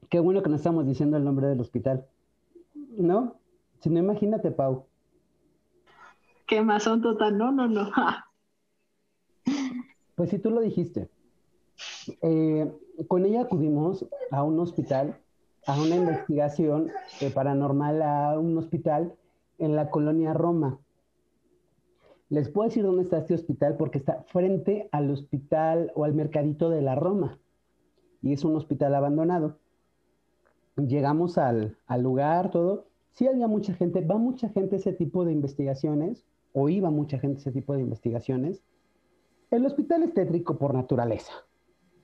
Qué 0.08 0.19
bueno 0.19 0.43
que 0.43 0.52
no 0.52 0.58
estamos 0.58 0.86
diciendo 0.86 1.17
el 1.17 1.23
nombre 1.23 1.47
del 1.47 1.62
hospital. 1.62 2.06
¿No? 2.95 3.38
Si 3.80 3.89
no, 3.89 3.97
imagínate, 3.97 4.52
Pau. 4.52 4.86
Qué 6.45 6.63
son 6.80 7.02
total. 7.02 7.39
No, 7.39 7.52
no, 7.52 7.67
no. 7.67 7.89
pues 10.15 10.30
si 10.30 10.38
tú 10.38 10.52
lo 10.52 10.62
dijiste. 10.62 11.10
Eh, 12.21 12.71
con 13.08 13.25
ella 13.25 13.41
acudimos 13.41 14.06
a 14.30 14.43
un 14.43 14.60
hospital, 14.60 15.17
a 15.69 15.79
una 15.79 15.95
investigación 15.95 16.89
eh, 17.21 17.29
paranormal, 17.29 18.01
a 18.01 18.39
un 18.39 18.58
hospital 18.58 19.13
en 19.60 19.75
la 19.75 19.91
colonia 19.91 20.34
Roma. 20.34 20.79
Les 22.29 22.49
puedo 22.49 22.67
decir 22.67 22.84
dónde 22.84 23.03
está 23.03 23.19
este 23.19 23.36
hospital 23.36 23.77
porque 23.77 23.99
está 23.99 24.23
frente 24.23 24.89
al 24.91 25.12
hospital 25.12 25.91
o 25.93 26.05
al 26.05 26.15
mercadito 26.15 26.71
de 26.71 26.82
la 26.82 26.95
Roma 26.95 27.38
y 28.23 28.34
es 28.34 28.43
un 28.43 28.55
hospital 28.55 28.95
abandonado. 28.95 29.60
Llegamos 30.75 31.38
al, 31.38 31.77
al 31.86 32.01
lugar, 32.01 32.49
todo. 32.49 32.88
Sí 33.12 33.27
había 33.27 33.47
mucha 33.47 33.73
gente, 33.75 34.01
va 34.01 34.17
mucha 34.17 34.49
gente 34.49 34.75
a 34.75 34.79
ese 34.79 34.93
tipo 34.93 35.23
de 35.23 35.34
investigaciones, 35.34 36.25
o 36.51 36.69
iba 36.69 36.89
mucha 36.89 37.19
gente 37.19 37.38
a 37.38 37.41
ese 37.41 37.51
tipo 37.51 37.75
de 37.75 37.82
investigaciones. 37.82 38.63
El 39.51 39.67
hospital 39.67 40.01
es 40.01 40.15
tétrico 40.15 40.58
por 40.58 40.73
naturaleza. 40.73 41.34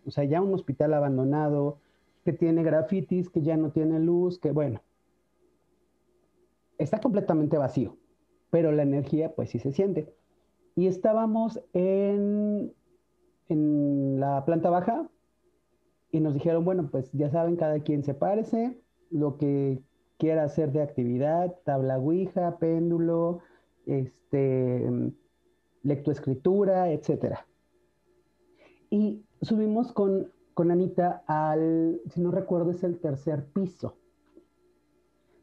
O 0.06 0.12
sea, 0.12 0.24
ya 0.24 0.40
un 0.40 0.54
hospital 0.54 0.94
abandonado, 0.94 1.80
que 2.26 2.34
tiene 2.34 2.64
grafitis, 2.64 3.30
que 3.30 3.44
ya 3.44 3.56
no 3.56 3.72
tiene 3.72 4.00
luz, 4.00 4.40
que 4.40 4.52
bueno, 4.52 4.82
está 6.80 7.00
completamente 7.00 7.58
vacío, 7.58 7.96
pero 8.50 8.72
la 8.72 8.82
energía 8.82 9.36
pues 9.36 9.52
sí 9.52 9.60
se 9.60 9.72
siente. 9.72 10.12
Y 10.76 10.88
estábamos 10.88 11.62
en, 11.74 12.74
en 13.48 14.20
la 14.20 14.44
planta 14.44 14.72
baja 14.72 15.08
y 16.12 16.20
nos 16.20 16.34
dijeron, 16.34 16.66
bueno, 16.66 16.90
pues 16.92 17.12
ya 17.14 17.30
saben, 17.30 17.58
cada 17.58 17.80
quien 17.82 18.04
se 18.04 18.16
parece, 18.16 18.82
lo 19.12 19.38
que 19.38 19.84
quiera 20.18 20.44
hacer 20.44 20.72
de 20.72 20.82
actividad, 20.82 21.56
tabla 21.64 22.00
ouija, 22.00 22.58
péndulo, 22.58 23.40
este, 23.86 25.14
lectoescritura, 25.84 26.90
etcétera. 26.92 27.46
Y 28.90 29.24
subimos 29.42 29.94
con, 29.94 30.32
con 30.56 30.72
Anita 30.72 31.22
al, 31.28 32.02
si 32.10 32.22
no 32.22 32.32
recuerdo, 32.32 32.72
es 32.72 32.84
el 32.84 32.98
tercer 33.00 33.46
piso. 33.46 33.98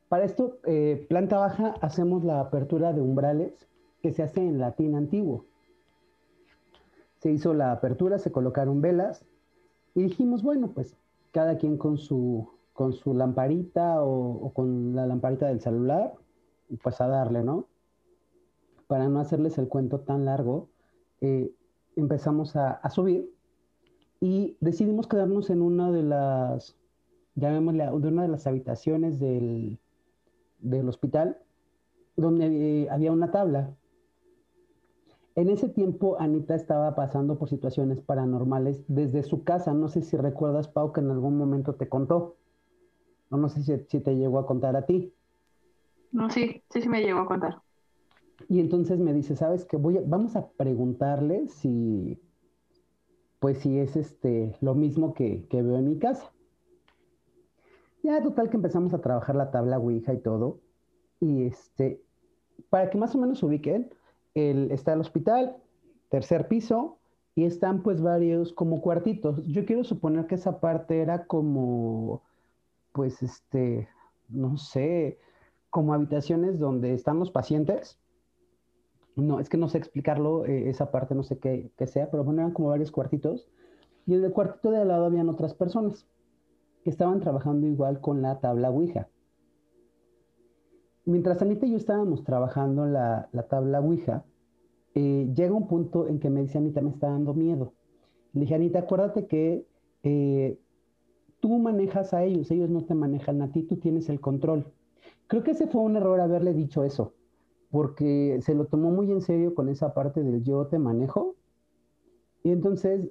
Para 0.09 0.25
esto, 0.25 0.59
eh, 0.65 1.07
planta 1.09 1.39
baja, 1.39 1.75
hacemos 1.83 2.25
la 2.25 2.41
apertura 2.41 2.95
de 2.95 3.03
umbrales 3.03 3.69
que 4.01 4.11
se 4.11 4.23
hace 4.23 4.41
en 4.41 4.59
latín 4.59 4.97
antiguo. 4.97 5.45
Se 7.19 7.31
hizo 7.31 7.53
la 7.53 7.73
apertura, 7.73 8.19
se 8.19 8.33
colocaron 8.33 8.81
velas 8.81 9.25
y 9.95 10.03
dijimos, 10.03 10.43
bueno, 10.43 10.73
pues 10.75 10.97
cada 11.31 11.59
quien 11.59 11.77
con 11.77 11.99
su, 11.99 12.49
con 12.73 12.95
su 12.95 13.15
lamparita 13.15 14.03
o, 14.03 14.51
con 14.55 14.95
la 14.97 15.07
lamparita 15.07 15.47
del 15.47 15.61
celular, 15.61 16.15
pues 16.83 17.01
a 17.03 17.07
darle, 17.07 17.45
¿no? 17.45 17.67
Para 18.87 19.09
no 19.09 19.21
hacerles 19.21 19.59
el 19.59 19.69
cuento 19.69 20.01
tan 20.01 20.25
largo, 20.25 20.69
eh, 21.21 21.55
empezamos 21.97 22.57
a, 22.57 22.73
a 22.73 22.89
subir 22.89 23.32
y 24.23 24.57
decidimos 24.61 25.09
quedarnos 25.09 25.51
en 25.51 25.61
una 25.61 25.91
de 25.91 26.05
las, 26.05 26.77
llamémosle, 27.35 27.87
de 27.87 28.09
una 28.09 28.23
de 28.23 28.29
las 28.29 28.47
habitaciones 28.47 29.19
del, 29.19 29.81
del 30.61 30.89
hospital, 30.89 31.39
donde 32.17 32.85
eh, 32.85 32.89
había 32.89 33.11
una 33.11 33.33
tabla. 33.33 33.75
En 35.35 35.49
ese 35.49 35.69
tiempo, 35.69 36.21
Anita 36.21 36.55
estaba 36.55 36.95
pasando 36.95 37.37
por 37.37 37.49
situaciones 37.49 38.01
paranormales 38.01 38.85
desde 38.87 39.25
su 39.25 39.43
casa. 39.43 39.75
No 39.75 39.89
sé 39.89 40.03
si 40.03 40.17
recuerdas, 40.17 40.69
Pau, 40.69 40.93
que 40.93 41.01
en 41.01 41.11
algún 41.11 41.37
momento 41.37 41.75
te 41.75 41.89
contó. 41.89 42.37
No, 43.29 43.39
no 43.39 43.49
sé 43.49 43.65
si, 43.65 43.99
te 43.99 44.15
llegó 44.15 44.39
a 44.39 44.47
contar 44.47 44.77
a 44.77 44.87
ti. 44.87 45.13
No, 46.13 46.31
sí, 46.31 46.63
sí, 46.71 46.81
sí 46.81 46.89
me 46.89 47.03
llegó 47.03 47.19
a 47.19 47.27
contar. 47.27 47.61
Y 48.49 48.61
entonces 48.61 49.01
me 49.01 49.13
dice, 49.13 49.35
¿sabes 49.35 49.65
qué? 49.65 49.77
Voy 49.77 49.99
vamos 50.07 50.37
a 50.37 50.49
preguntarle 50.49 51.49
si, 51.49 52.21
pues 53.43 53.59
sí 53.59 53.81
es 53.81 53.97
este, 53.97 54.57
lo 54.61 54.77
mismo 54.77 55.15
que, 55.15 55.45
veo 55.51 55.77
en 55.77 55.89
mi 55.89 55.99
casa. 55.99 56.31
Ya 58.05 58.23
total 58.23 58.49
que 58.49 58.57
empezamos 58.57 58.95
a 58.95 59.01
trabajar 59.01 59.35
la 59.35 59.51
tabla 59.51 59.79
Ouija 59.79 60.15
y 60.15 60.19
todo. 60.19 60.61
Y 61.19 61.47
este, 61.47 62.01
para 62.71 62.89
que 62.89 62.99
más 62.99 63.17
o 63.17 63.19
menos 63.19 63.43
ubiquen, 63.43 63.91
el, 64.35 64.71
está 64.71 64.93
el 64.93 65.01
hospital, 65.01 65.57
tercer 66.09 66.47
piso, 66.47 66.99
y 67.35 67.45
están 67.45 67.83
pues 67.83 68.01
varios 68.01 68.53
como 68.53 68.81
cuartitos. 68.81 69.45
Yo 69.49 69.67
quiero 69.67 69.83
suponer 69.83 70.29
que 70.29 70.37
esa 70.37 70.61
parte 70.61 71.01
era 71.01 71.27
como, 71.27 72.23
pues 72.93 73.25
este, 73.25 73.89
no 74.29 74.57
sé, 74.57 75.19
como 75.69 75.95
habitaciones 75.95 76.61
donde 76.61 76.95
están 76.95 77.19
los 77.19 77.33
pacientes 77.33 77.99
no, 79.17 79.41
es 79.41 79.49
que 79.49 79.57
no 79.57 79.69
sé 79.69 79.79
explicarlo, 79.79 80.47
eh, 80.47 80.71
esa 80.71 80.91
parte 80.91 81.15
no 81.15 81.23
sé 81.23 81.39
qué, 81.39 81.71
sea, 81.87 82.11
pero 82.11 82.25
bueno, 82.25 82.41
eran 82.41 82.53
como 82.53 82.69
varios 82.69 82.91
cuartitos. 82.91 83.47
Y 84.07 84.15
en 84.15 84.25
el 84.25 84.33
cuartito 84.33 84.71
de 84.71 84.79
al 84.79 84.89
lado 84.89 85.05
habían 85.05 85.29
otras 85.29 85.55
personas 85.55 86.07
que 86.83 86.91
estaban 86.91 87.21
trabajando 87.21 87.67
igual 87.67 88.01
con 88.01 88.23
la 88.23 88.41
tabla 88.41 88.71
Ouija. 88.71 89.09
Mientras 91.05 91.43
Anita 91.43 91.67
y 91.67 91.73
yo 91.73 91.77
estábamos 91.77 92.25
trabajando 92.25 92.87
la, 92.87 93.29
la 93.33 93.43
tabla 93.45 93.81
Ouija, 93.81 94.25
eh, 94.95 95.31
llega 95.35 95.55
un 95.55 95.69
punto 95.69 96.09
en 96.09 96.19
que 96.19 96.31
me 96.31 96.43
dice 96.43 96.59
Anita, 96.59 96.81
me 96.81 96.91
está 96.91 97.09
dando 97.09 97.35
miedo. 97.35 97.75
Le 98.33 98.43
dije, 98.43 98.55
Anita, 98.55 98.81
acuérdate 98.81 99.27
que 99.27 99.67
eh, 100.03 100.59
tú 101.41 101.59
manejas 101.59 102.15
a 102.15 102.25
ellos, 102.25 102.51
ellos 102.51 102.71
no 102.71 102.85
te 102.85 102.95
manejan 102.95 103.43
a 103.43 103.53
ti, 103.53 103.63
tú 103.63 103.77
tienes 103.77 104.09
el 104.09 104.21
control. 104.21 104.65
Creo 105.27 105.43
que 105.43 105.53
ese 105.53 105.67
fue 105.67 105.83
un 105.83 105.97
error 105.97 106.21
haberle 106.21 106.55
dicho 106.55 106.83
eso 106.83 107.15
porque 107.73 108.39
se 108.43 108.55
lo 108.55 108.67
tomó 108.67 108.91
muy 108.91 109.11
en 109.11 109.23
serio 109.23 109.55
con 109.55 109.71
esa 109.71 109.95
parte 109.95 110.23
del 110.23 110.45
yo 110.45 110.67
te 110.67 110.79
manejo. 110.79 111.37
Y 112.45 112.51
entonces 112.51 113.11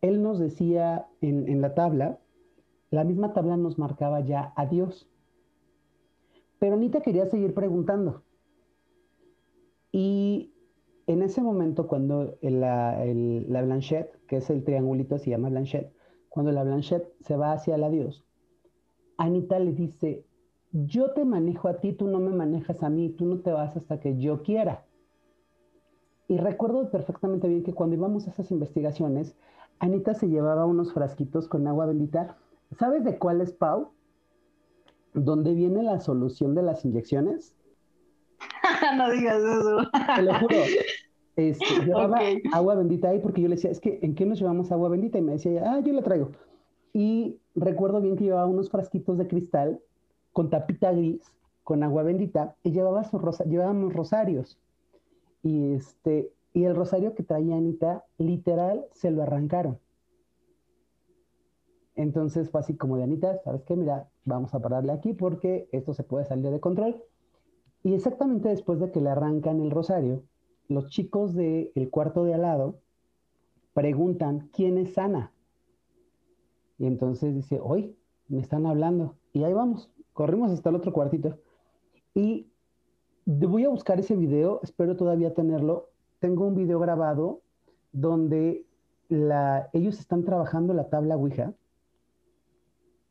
él 0.00 0.22
nos 0.22 0.38
decía 0.38 1.06
en, 1.20 1.60
la 1.60 1.74
tabla, 1.74 2.18
la 2.90 3.04
misma 3.04 3.34
tabla 3.34 3.58
nos 3.58 3.78
marcaba 3.78 4.20
ya 4.20 4.54
a 4.56 4.64
Dios. 4.64 5.06
Pero 6.58 6.76
Anita 6.76 7.02
quería 7.02 7.26
seguir 7.26 7.52
preguntando. 7.52 8.22
Y 9.92 10.54
en 11.06 11.20
ese 11.20 11.42
momento, 11.42 11.86
cuando 11.86 12.38
la, 12.40 13.04
la 13.04 13.62
Blanchette, 13.62 14.18
que 14.26 14.38
es 14.38 14.48
el 14.48 14.64
triangulito, 14.64 15.18
se 15.18 15.28
llama 15.28 15.50
Blanchette, 15.50 15.92
cuando 16.30 16.52
la 16.52 16.64
Blanchette 16.64 17.14
se 17.20 17.36
va 17.36 17.52
hacia 17.52 17.74
el 17.74 17.84
adiós, 17.84 18.24
Anita 19.18 19.58
le 19.58 19.72
dice, 19.72 20.24
yo 20.74 21.12
te 21.12 21.24
manejo 21.24 21.68
a 21.68 21.74
ti, 21.74 21.92
tú 21.92 22.08
no 22.08 22.18
me 22.18 22.32
manejas 22.32 22.82
a 22.82 22.90
mí, 22.90 23.08
tú 23.08 23.26
no 23.26 23.38
te 23.38 23.52
vas 23.52 23.76
hasta 23.76 24.00
que 24.00 24.18
yo 24.18 24.42
quiera. 24.42 24.84
Y 26.26 26.36
recuerdo 26.36 26.90
perfectamente 26.90 27.46
bien 27.46 27.62
que 27.62 27.74
cuando 27.74 27.94
íbamos 27.94 28.26
a 28.26 28.30
esas 28.30 28.50
investigaciones, 28.50 29.36
Anita 29.78 30.14
se 30.14 30.28
llevaba 30.28 30.66
unos 30.66 30.92
frasquitos 30.92 31.46
con 31.46 31.68
agua 31.68 31.86
bendita. 31.86 32.36
¿Sabes 32.76 33.04
de 33.04 33.18
cuál 33.18 33.40
es, 33.40 33.52
Pau? 33.52 33.92
¿Dónde 35.12 35.54
viene 35.54 35.84
la 35.84 36.00
solución 36.00 36.56
de 36.56 36.62
las 36.62 36.84
inyecciones? 36.84 37.54
no 38.96 39.10
digas 39.12 39.40
eso. 39.42 39.76
Te 40.16 40.22
lo 40.22 40.34
juro. 40.40 40.56
Este, 41.36 41.64
llevaba 41.86 42.18
agua 42.52 42.74
bendita 42.74 43.10
ahí 43.10 43.20
porque 43.20 43.42
yo 43.42 43.48
le 43.48 43.54
decía, 43.54 43.70
es 43.70 43.78
que 43.78 44.00
¿en 44.02 44.16
qué 44.16 44.26
nos 44.26 44.40
llevamos 44.40 44.72
agua 44.72 44.88
bendita? 44.88 45.18
Y 45.18 45.22
me 45.22 45.32
decía, 45.32 45.62
ah, 45.64 45.78
yo 45.78 45.92
la 45.92 46.02
traigo. 46.02 46.32
Y 46.92 47.38
recuerdo 47.54 48.00
bien 48.00 48.16
que 48.16 48.24
llevaba 48.24 48.46
unos 48.46 48.70
frasquitos 48.70 49.18
de 49.18 49.28
cristal 49.28 49.80
con 50.34 50.50
tapita 50.50 50.92
gris, 50.92 51.32
con 51.62 51.82
agua 51.82 52.02
bendita, 52.02 52.56
y 52.62 52.72
llevaba 52.72 53.04
su 53.04 53.18
rosa, 53.18 53.44
llevábamos 53.44 53.94
rosarios. 53.94 54.58
Y, 55.42 55.72
este, 55.72 56.30
y 56.52 56.64
el 56.64 56.76
rosario 56.76 57.14
que 57.14 57.22
traía 57.22 57.56
Anita, 57.56 58.04
literal, 58.18 58.84
se 58.92 59.10
lo 59.10 59.22
arrancaron. 59.22 59.78
Entonces 61.94 62.50
fue 62.50 62.60
así 62.60 62.76
como 62.76 62.96
de 62.96 63.04
Anita, 63.04 63.38
¿sabes 63.44 63.62
qué? 63.62 63.76
Mira, 63.76 64.10
vamos 64.24 64.52
a 64.54 64.60
pararle 64.60 64.92
aquí 64.92 65.14
porque 65.14 65.68
esto 65.72 65.94
se 65.94 66.02
puede 66.02 66.24
salir 66.26 66.50
de 66.50 66.60
control. 66.60 67.02
Y 67.84 67.94
exactamente 67.94 68.48
después 68.48 68.80
de 68.80 68.90
que 68.90 69.00
le 69.00 69.10
arrancan 69.10 69.60
el 69.60 69.70
rosario, 69.70 70.24
los 70.68 70.88
chicos 70.88 71.34
del 71.34 71.88
cuarto 71.90 72.24
de 72.24 72.34
al 72.34 72.42
lado 72.42 72.80
preguntan, 73.72 74.48
¿quién 74.52 74.78
es 74.78 74.98
Ana? 74.98 75.32
Y 76.78 76.86
entonces 76.86 77.34
dice, 77.34 77.60
hoy 77.62 77.96
me 78.28 78.40
están 78.40 78.66
hablando. 78.66 79.16
Y 79.32 79.44
ahí 79.44 79.52
vamos, 79.52 79.90
corrimos 80.14 80.50
hasta 80.50 80.70
el 80.70 80.76
otro 80.76 80.92
cuartito. 80.92 81.38
Y 82.14 82.50
voy 83.26 83.64
a 83.64 83.68
buscar 83.68 84.00
ese 84.00 84.16
video, 84.16 84.60
espero 84.62 84.96
todavía 84.96 85.34
tenerlo. 85.34 85.90
Tengo 86.20 86.46
un 86.46 86.54
video 86.54 86.78
grabado 86.78 87.42
donde 87.92 88.64
ellos 89.10 90.00
están 90.00 90.24
trabajando 90.24 90.72
la 90.72 90.88
tabla 90.88 91.16
Ouija 91.16 91.52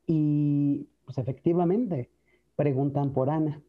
y 0.07 0.89
pues 1.05 1.19
efectivamente 1.19 2.09
preguntan 2.55 3.13
por 3.13 3.29
Ana. 3.29 3.61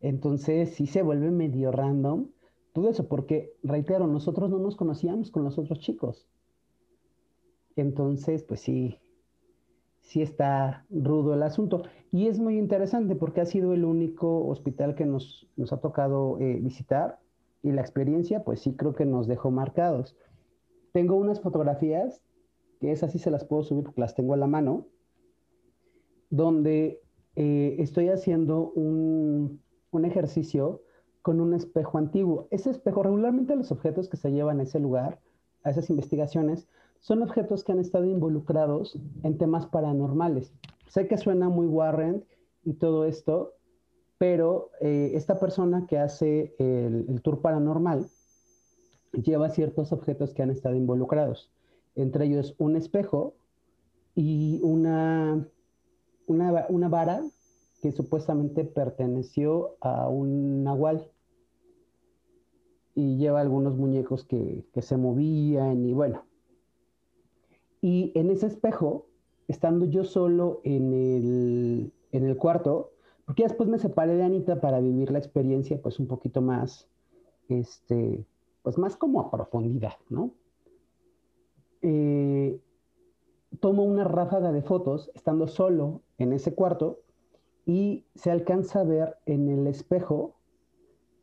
Entonces 0.00 0.70
sí 0.70 0.86
se 0.86 1.02
vuelve 1.02 1.30
medio 1.30 1.70
random 1.70 2.28
todo 2.72 2.88
eso, 2.88 3.08
porque 3.08 3.52
reitero, 3.64 4.06
nosotros 4.06 4.48
no 4.48 4.58
nos 4.58 4.76
conocíamos 4.76 5.30
con 5.30 5.42
los 5.42 5.58
otros 5.58 5.80
chicos. 5.80 6.28
Entonces, 7.74 8.44
pues 8.44 8.60
sí, 8.60 8.98
sí 10.10 10.22
está 10.22 10.84
rudo 10.90 11.34
el 11.34 11.42
asunto. 11.44 11.84
Y 12.10 12.26
es 12.26 12.40
muy 12.40 12.58
interesante 12.58 13.14
porque 13.14 13.42
ha 13.42 13.46
sido 13.46 13.74
el 13.74 13.84
único 13.84 14.48
hospital 14.48 14.96
que 14.96 15.06
nos, 15.06 15.48
nos 15.56 15.72
ha 15.72 15.80
tocado 15.80 16.36
eh, 16.40 16.58
visitar 16.60 17.20
y 17.62 17.70
la 17.70 17.80
experiencia, 17.80 18.42
pues 18.42 18.58
sí 18.58 18.74
creo 18.74 18.92
que 18.92 19.04
nos 19.04 19.28
dejó 19.28 19.52
marcados. 19.52 20.16
Tengo 20.90 21.14
unas 21.14 21.40
fotografías, 21.40 22.24
que 22.80 22.90
esas 22.90 23.12
sí 23.12 23.20
se 23.20 23.30
las 23.30 23.44
puedo 23.44 23.62
subir 23.62 23.84
porque 23.84 24.00
las 24.00 24.16
tengo 24.16 24.34
a 24.34 24.36
la 24.36 24.48
mano, 24.48 24.88
donde 26.28 27.00
eh, 27.36 27.76
estoy 27.78 28.08
haciendo 28.08 28.72
un, 28.72 29.62
un 29.92 30.04
ejercicio 30.04 30.82
con 31.22 31.40
un 31.40 31.54
espejo 31.54 31.98
antiguo. 31.98 32.48
Ese 32.50 32.70
espejo, 32.70 33.04
regularmente 33.04 33.54
los 33.54 33.70
objetos 33.70 34.08
que 34.08 34.16
se 34.16 34.32
llevan 34.32 34.58
a 34.58 34.64
ese 34.64 34.80
lugar, 34.80 35.20
a 35.62 35.70
esas 35.70 35.88
investigaciones, 35.88 36.66
son 37.00 37.22
objetos 37.22 37.64
que 37.64 37.72
han 37.72 37.78
estado 37.78 38.04
involucrados 38.04 38.98
en 39.22 39.38
temas 39.38 39.66
paranormales. 39.66 40.52
Sé 40.88 41.08
que 41.08 41.16
suena 41.16 41.48
muy 41.48 41.66
Warren 41.66 42.24
y 42.64 42.74
todo 42.74 43.04
esto, 43.04 43.54
pero 44.18 44.70
eh, 44.80 45.12
esta 45.14 45.40
persona 45.40 45.86
que 45.86 45.98
hace 45.98 46.54
el, 46.58 47.20
tour 47.22 47.40
paranormal 47.40 48.06
lleva 49.12 49.48
ciertos 49.48 49.92
objetos 49.92 50.34
que 50.34 50.42
han 50.42 50.50
estado 50.50 50.74
involucrados, 50.76 51.50
entre 51.94 52.26
ellos 52.26 52.54
un 52.58 52.76
espejo 52.76 53.34
y 54.14 54.60
una, 54.62 55.48
una, 56.26 56.66
una 56.68 56.88
vara 56.88 57.22
que 57.80 57.92
supuestamente 57.92 58.64
perteneció 58.64 59.76
a 59.80 60.08
un 60.08 60.62
nahual 60.64 61.10
y 62.94 63.16
lleva 63.16 63.40
algunos 63.40 63.76
muñecos 63.76 64.24
que, 64.24 64.66
que 64.74 64.82
se 64.82 64.98
movían 64.98 65.86
y 65.86 65.94
bueno, 65.94 66.24
y 67.80 68.12
en 68.14 68.30
ese 68.30 68.46
espejo, 68.46 69.06
estando 69.48 69.86
yo 69.86 70.04
solo 70.04 70.60
en 70.64 70.92
el, 70.92 71.92
en 72.12 72.24
el 72.24 72.36
cuarto, 72.36 72.92
porque 73.24 73.44
después 73.44 73.68
me 73.68 73.78
separé 73.78 74.16
de 74.16 74.24
Anita 74.24 74.60
para 74.60 74.80
vivir 74.80 75.10
la 75.10 75.18
experiencia 75.18 75.80
pues 75.80 75.98
un 75.98 76.06
poquito 76.06 76.42
más, 76.42 76.88
este, 77.48 78.24
pues 78.62 78.76
más 78.78 78.96
como 78.96 79.20
a 79.20 79.30
profundidad, 79.30 79.94
¿no? 80.08 80.32
Eh, 81.82 82.60
tomo 83.60 83.84
una 83.84 84.04
ráfaga 84.04 84.52
de 84.52 84.62
fotos 84.62 85.10
estando 85.14 85.48
solo 85.48 86.02
en 86.18 86.32
ese 86.32 86.54
cuarto 86.54 87.00
y 87.66 88.04
se 88.14 88.30
alcanza 88.30 88.80
a 88.80 88.84
ver 88.84 89.16
en 89.26 89.48
el 89.48 89.66
espejo 89.66 90.34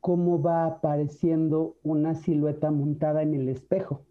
cómo 0.02 0.41
va 0.41 0.65
apareciendo 0.65 1.76
una 1.84 2.15
silueta 2.15 2.72
montada 2.72 3.22
en 3.22 3.34
el 3.34 3.50
espejo. 3.50 4.07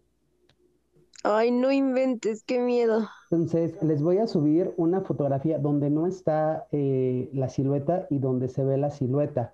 Ay, 1.29 1.51
no 1.51 1.73
inventes, 1.73 2.41
qué 2.41 2.57
miedo. 2.57 3.09
Entonces, 3.29 3.83
les 3.83 4.01
voy 4.01 4.19
a 4.19 4.27
subir 4.27 4.73
una 4.77 5.01
fotografía 5.01 5.59
donde 5.59 5.89
no 5.89 6.07
está 6.07 6.67
eh, 6.71 7.29
la 7.33 7.49
silueta 7.49 8.07
y 8.09 8.19
donde 8.19 8.47
se 8.47 8.63
ve 8.63 8.77
la 8.77 8.91
silueta. 8.91 9.53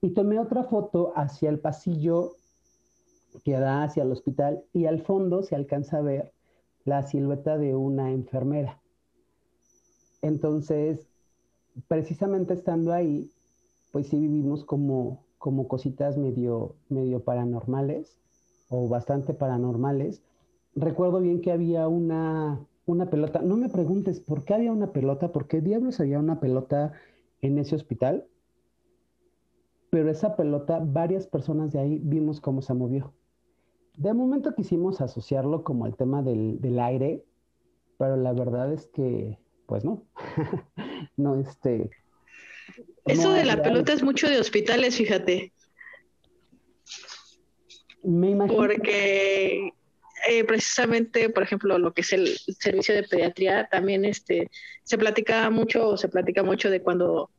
Y 0.00 0.10
tomé 0.10 0.38
otra 0.38 0.62
foto 0.62 1.12
hacia 1.16 1.50
el 1.50 1.58
pasillo 1.58 2.36
que 3.44 3.54
da 3.54 3.82
hacia 3.82 4.04
el 4.04 4.12
hospital 4.12 4.62
y 4.72 4.86
al 4.86 5.02
fondo 5.02 5.42
se 5.42 5.56
alcanza 5.56 5.98
a 5.98 6.02
ver 6.02 6.32
la 6.84 7.02
silueta 7.02 7.58
de 7.58 7.74
una 7.74 8.12
enfermera. 8.12 8.80
Entonces, 10.22 11.08
precisamente 11.88 12.54
estando 12.54 12.92
ahí, 12.92 13.32
pues 13.90 14.06
sí 14.06 14.20
vivimos 14.20 14.64
como, 14.64 15.24
como 15.38 15.66
cositas 15.66 16.16
medio, 16.16 16.76
medio 16.88 17.24
paranormales 17.24 18.16
o 18.68 18.88
bastante 18.88 19.34
paranormales 19.34 20.22
recuerdo 20.80 21.20
bien 21.20 21.40
que 21.40 21.52
había 21.52 21.88
una, 21.88 22.60
una 22.86 23.10
pelota. 23.10 23.40
No 23.42 23.56
me 23.56 23.68
preguntes 23.68 24.20
por 24.20 24.44
qué 24.44 24.54
había 24.54 24.72
una 24.72 24.92
pelota, 24.92 25.32
por 25.32 25.46
qué 25.46 25.60
diablos 25.60 26.00
había 26.00 26.18
una 26.18 26.40
pelota 26.40 26.92
en 27.40 27.58
ese 27.58 27.76
hospital. 27.76 28.26
Pero 29.90 30.10
esa 30.10 30.36
pelota, 30.36 30.80
varias 30.82 31.26
personas 31.26 31.72
de 31.72 31.80
ahí 31.80 32.00
vimos 32.02 32.40
cómo 32.40 32.60
se 32.60 32.74
movió. 32.74 33.14
De 33.96 34.12
momento 34.12 34.54
quisimos 34.54 35.00
asociarlo 35.00 35.64
como 35.64 35.86
el 35.86 35.96
tema 35.96 36.22
del, 36.22 36.60
del 36.60 36.78
aire, 36.78 37.24
pero 37.98 38.16
la 38.16 38.32
verdad 38.32 38.72
es 38.72 38.86
que, 38.88 39.38
pues 39.66 39.84
no. 39.84 40.04
no, 41.16 41.40
este. 41.40 41.90
Eso 43.06 43.32
de 43.32 43.44
la 43.44 43.62
pelota 43.62 43.92
es 43.92 44.02
mucho 44.02 44.28
de 44.28 44.38
hospitales, 44.38 44.96
fíjate. 44.96 45.52
Me 48.04 48.30
imagino. 48.30 48.56
Porque 48.56 49.72
eh, 50.30 50.44
precisamente, 50.44 51.30
por 51.30 51.42
ejemplo, 51.42 51.78
lo 51.78 51.94
que 51.94 52.02
es 52.02 52.12
el 52.12 52.36
servicio 52.36 52.94
de 52.94 53.02
pediatría, 53.02 53.66
también 53.70 54.04
este, 54.04 54.50
se 54.84 54.98
platica 54.98 55.48
mucho, 55.48 55.96
se 55.96 56.10
platica 56.10 56.42
mucho 56.42 56.68
de 56.68 56.82
cuando 56.82 57.30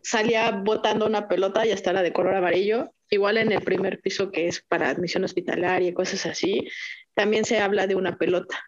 salía 0.00 0.52
botando 0.52 1.06
una 1.06 1.26
pelota 1.26 1.66
y 1.66 1.72
hasta 1.72 1.90
era 1.90 2.02
de 2.02 2.12
color 2.12 2.36
amarillo. 2.36 2.92
Igual 3.10 3.38
en 3.38 3.50
el 3.50 3.62
primer 3.62 4.00
piso 4.00 4.30
que 4.30 4.46
es 4.46 4.62
para 4.62 4.90
admisión 4.90 5.24
hospitalaria 5.24 5.88
y 5.88 5.92
cosas 5.92 6.24
así, 6.26 6.68
también 7.14 7.44
se 7.44 7.58
habla 7.58 7.88
de 7.88 7.96
una 7.96 8.16
pelota 8.16 8.60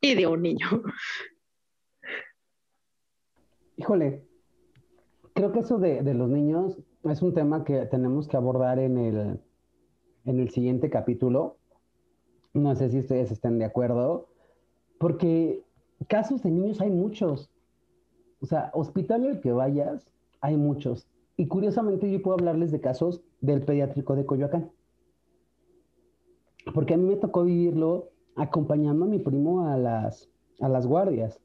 y 0.00 0.14
de 0.14 0.26
un 0.26 0.40
niño. 0.40 0.82
Híjole, 3.76 4.24
creo 5.34 5.52
que 5.52 5.58
eso 5.58 5.76
de, 5.76 6.02
de 6.02 6.14
los 6.14 6.30
niños 6.30 6.78
es 7.04 7.20
un 7.20 7.34
tema 7.34 7.64
que 7.64 7.84
tenemos 7.84 8.28
que 8.28 8.38
abordar 8.38 8.78
en 8.78 8.96
el, 8.96 9.40
en 10.24 10.40
el 10.40 10.48
siguiente 10.48 10.88
capítulo 10.88 11.58
no 12.54 12.74
sé 12.76 12.90
si 12.90 12.98
ustedes 12.98 13.30
están 13.30 13.58
de 13.58 13.64
acuerdo, 13.64 14.28
porque 14.98 15.64
casos 16.08 16.42
de 16.42 16.50
niños 16.50 16.80
hay 16.80 16.90
muchos. 16.90 17.50
O 18.40 18.46
sea, 18.46 18.70
hospital 18.74 19.26
al 19.26 19.40
que 19.40 19.52
vayas, 19.52 20.10
hay 20.40 20.56
muchos. 20.56 21.06
Y 21.36 21.46
curiosamente 21.46 22.10
yo 22.10 22.20
puedo 22.22 22.34
hablarles 22.34 22.70
de 22.72 22.80
casos 22.80 23.22
del 23.40 23.62
pediátrico 23.62 24.14
de 24.14 24.26
Coyoacán. 24.26 24.70
Porque 26.74 26.94
a 26.94 26.96
mí 26.96 27.04
me 27.04 27.16
tocó 27.16 27.44
vivirlo 27.44 28.10
acompañando 28.36 29.04
a 29.04 29.08
mi 29.08 29.18
primo 29.18 29.66
a 29.66 29.76
las, 29.76 30.28
a 30.60 30.68
las 30.68 30.86
guardias. 30.86 31.40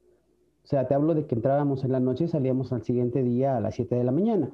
O 0.64 0.66
sea, 0.66 0.86
te 0.86 0.94
hablo 0.94 1.14
de 1.14 1.26
que 1.26 1.34
entrábamos 1.34 1.84
en 1.84 1.92
la 1.92 2.00
noche 2.00 2.24
y 2.24 2.28
salíamos 2.28 2.72
al 2.72 2.82
siguiente 2.82 3.22
día 3.22 3.56
a 3.56 3.60
las 3.60 3.76
7 3.76 3.94
de 3.94 4.04
la 4.04 4.12
mañana. 4.12 4.52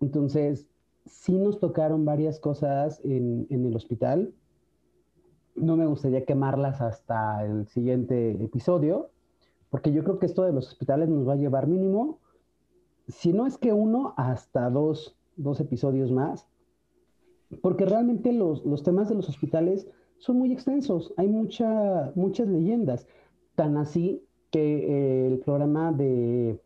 Entonces, 0.00 0.68
sí 1.06 1.38
nos 1.38 1.58
tocaron 1.58 2.04
varias 2.04 2.38
cosas 2.38 3.00
en, 3.04 3.46
en 3.50 3.64
el 3.64 3.74
hospital. 3.74 4.34
No 5.60 5.76
me 5.76 5.86
gustaría 5.86 6.24
quemarlas 6.24 6.80
hasta 6.80 7.44
el 7.44 7.66
siguiente 7.68 8.30
episodio, 8.42 9.10
porque 9.70 9.92
yo 9.92 10.04
creo 10.04 10.18
que 10.18 10.26
esto 10.26 10.42
de 10.44 10.52
los 10.52 10.68
hospitales 10.68 11.08
nos 11.08 11.28
va 11.28 11.34
a 11.34 11.36
llevar 11.36 11.66
mínimo, 11.66 12.18
si 13.08 13.32
no 13.32 13.46
es 13.46 13.58
que 13.58 13.72
uno, 13.72 14.14
hasta 14.16 14.70
dos, 14.70 15.16
dos 15.36 15.60
episodios 15.60 16.12
más, 16.12 16.46
porque 17.62 17.86
realmente 17.86 18.32
los, 18.32 18.64
los, 18.64 18.82
temas 18.82 19.08
de 19.08 19.14
los 19.14 19.28
hospitales 19.28 19.88
son 20.18 20.38
muy 20.38 20.52
extensos, 20.52 21.12
hay 21.16 21.28
mucha, 21.28 22.12
muchas 22.14 22.48
leyendas, 22.48 23.06
tan 23.54 23.76
así 23.76 24.22
que 24.50 25.26
el 25.26 25.38
programa 25.40 25.92
de, 25.92 26.60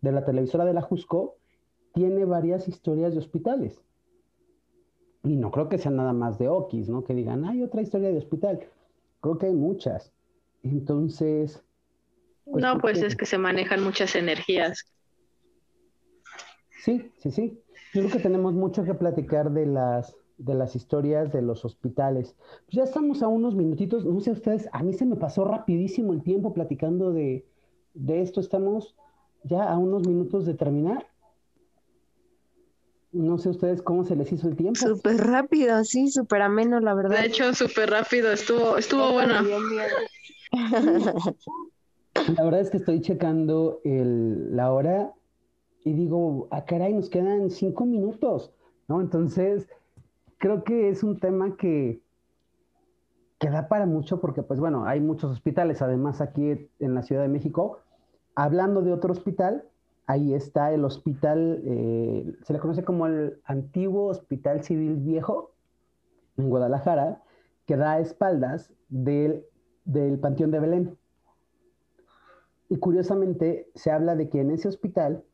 de 0.00 0.12
la 0.12 0.24
televisora 0.24 0.64
de 0.64 0.74
la 0.74 0.82
Jusco 0.82 1.36
tiene 1.92 2.24
varias 2.24 2.68
historias 2.68 3.12
de 3.12 3.18
hospitales. 3.18 3.82
Y 5.24 5.36
no 5.36 5.50
creo 5.50 5.68
que 5.68 5.78
sean 5.78 5.96
nada 5.96 6.12
más 6.12 6.38
de 6.38 6.48
Okis, 6.48 6.88
¿no? 6.88 7.04
Que 7.04 7.14
digan, 7.14 7.44
hay 7.44 7.62
otra 7.62 7.82
historia 7.82 8.10
de 8.10 8.18
hospital. 8.18 8.60
Creo 9.20 9.38
que 9.38 9.46
hay 9.46 9.54
muchas. 9.54 10.12
Entonces, 10.62 11.62
pues, 12.44 12.62
no, 12.62 12.78
pues 12.78 13.02
es 13.02 13.16
que 13.16 13.26
se 13.26 13.38
manejan 13.38 13.82
muchas 13.82 14.14
energías. 14.16 14.84
Sí, 16.82 17.12
sí, 17.18 17.30
sí. 17.30 17.60
Yo 17.94 18.02
creo 18.02 18.12
que 18.12 18.18
tenemos 18.18 18.54
mucho 18.54 18.84
que 18.84 18.94
platicar 18.94 19.52
de 19.52 19.66
las, 19.66 20.16
de 20.38 20.54
las 20.54 20.74
historias 20.74 21.32
de 21.32 21.42
los 21.42 21.64
hospitales. 21.64 22.34
Pues 22.64 22.76
ya 22.76 22.82
estamos 22.82 23.22
a 23.22 23.28
unos 23.28 23.54
minutitos, 23.54 24.04
no 24.04 24.20
sé 24.20 24.32
ustedes, 24.32 24.68
a 24.72 24.82
mí 24.82 24.92
se 24.92 25.06
me 25.06 25.16
pasó 25.16 25.44
rapidísimo 25.44 26.12
el 26.12 26.22
tiempo 26.22 26.52
platicando 26.52 27.12
de, 27.12 27.46
de 27.94 28.22
esto. 28.22 28.40
Estamos 28.40 28.96
ya 29.44 29.70
a 29.70 29.78
unos 29.78 30.06
minutos 30.06 30.44
de 30.44 30.54
terminar. 30.54 31.06
No 33.12 33.36
sé 33.36 33.50
ustedes 33.50 33.82
cómo 33.82 34.04
se 34.04 34.16
les 34.16 34.32
hizo 34.32 34.48
el 34.48 34.56
tiempo. 34.56 34.80
Súper 34.80 35.18
rápido, 35.18 35.84
sí, 35.84 36.08
súper 36.08 36.40
ameno, 36.42 36.80
la 36.80 36.94
verdad. 36.94 37.18
De 37.18 37.26
hecho, 37.26 37.52
súper 37.54 37.90
rápido, 37.90 38.32
estuvo, 38.32 38.78
estuvo 38.78 39.12
bueno. 39.12 39.34
La 42.36 42.44
verdad 42.44 42.60
es 42.60 42.70
que 42.70 42.78
estoy 42.78 43.00
checando 43.00 43.80
el, 43.84 44.56
la 44.56 44.72
hora 44.72 45.12
y 45.84 45.92
digo, 45.92 46.48
ah, 46.50 46.64
caray, 46.64 46.94
nos 46.94 47.10
quedan 47.10 47.50
cinco 47.50 47.84
minutos, 47.84 48.52
¿no? 48.88 49.00
Entonces, 49.00 49.68
creo 50.38 50.64
que 50.64 50.88
es 50.88 51.02
un 51.02 51.18
tema 51.18 51.56
que, 51.56 52.00
que 53.38 53.50
da 53.50 53.68
para 53.68 53.86
mucho 53.86 54.20
porque, 54.20 54.42
pues 54.42 54.58
bueno, 54.58 54.86
hay 54.86 55.00
muchos 55.00 55.32
hospitales, 55.32 55.82
además 55.82 56.20
aquí 56.20 56.68
en 56.78 56.94
la 56.94 57.02
Ciudad 57.02 57.22
de 57.22 57.28
México. 57.28 57.80
Hablando 58.34 58.80
de 58.80 58.92
otro 58.92 59.12
hospital, 59.12 59.64
ahí 60.06 60.34
está 60.34 60.72
el 60.72 60.84
hospital, 60.84 61.62
eh, 61.64 62.34
se 62.42 62.52
le 62.52 62.58
conoce 62.58 62.84
como 62.84 63.06
el 63.06 63.40
antiguo 63.44 64.06
Hospital 64.06 64.62
Civil 64.62 64.96
Viejo 64.96 65.52
en 66.36 66.48
Guadalajara, 66.48 67.22
que 67.66 67.76
da 67.76 68.00
espaldas 68.00 68.72
del, 68.88 69.44
del 69.84 70.18
Panteón 70.18 70.50
de 70.50 70.60
Belén. 70.60 70.98
Y 72.68 72.76
curiosamente 72.76 73.70
se 73.74 73.90
habla 73.90 74.16
de 74.16 74.28
que 74.28 74.40
en 74.40 74.50
ese 74.50 74.68
hospital 74.68 75.24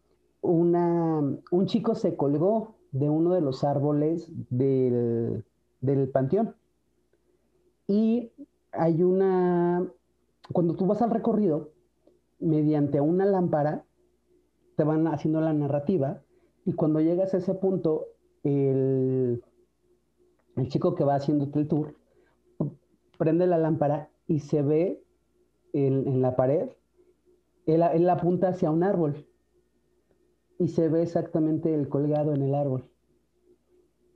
una, 0.41 1.21
un 1.51 1.67
chico 1.67 1.95
se 1.95 2.17
colgó 2.17 2.75
de 2.93 3.09
uno 3.11 3.35
de 3.35 3.41
los 3.41 3.65
árboles 3.65 4.31
del, 4.51 5.45
del 5.81 6.09
panteón. 6.09 6.55
Y 7.87 8.33
hay 8.73 9.03
una, 9.03 9.87
cuando 10.53 10.75
tú 10.75 10.87
vas 10.87 11.03
al 11.03 11.11
recorrido, 11.11 11.71
mediante 12.39 13.01
una 13.01 13.25
lámpara, 13.25 13.85
te 14.79 14.85
van 14.85 15.09
haciendo 15.09 15.41
la 15.41 15.53
narrativa 15.53 16.23
y 16.65 16.73
cuando 16.73 17.01
llegas 17.01 17.35
a 17.35 17.39
ese 17.39 17.53
punto, 17.53 18.07
el, 18.45 19.43
el 20.55 20.69
chico 20.69 20.95
que 20.95 21.03
va 21.03 21.17
haciéndote 21.17 21.59
el 21.59 21.67
tour 21.67 21.97
prende 23.19 23.49
la 23.49 23.59
lámpara 23.59 24.09
y 24.29 24.39
se 24.39 24.63
ve 24.63 25.03
en, 25.73 26.07
en 26.07 26.23
la 26.23 26.37
pared 26.37 26.69
él, 27.67 28.09
apunta 28.09 28.51
hacia 28.51 28.71
un 28.71 28.85
árbol 28.85 29.27
y 30.61 30.69
se 30.69 30.89
ve 30.89 31.03
exactamente 31.03 31.75
el 31.75 31.89
colgado 31.89 32.33
en 32.33 32.43
el 32.43 32.55
árbol. 32.55 32.89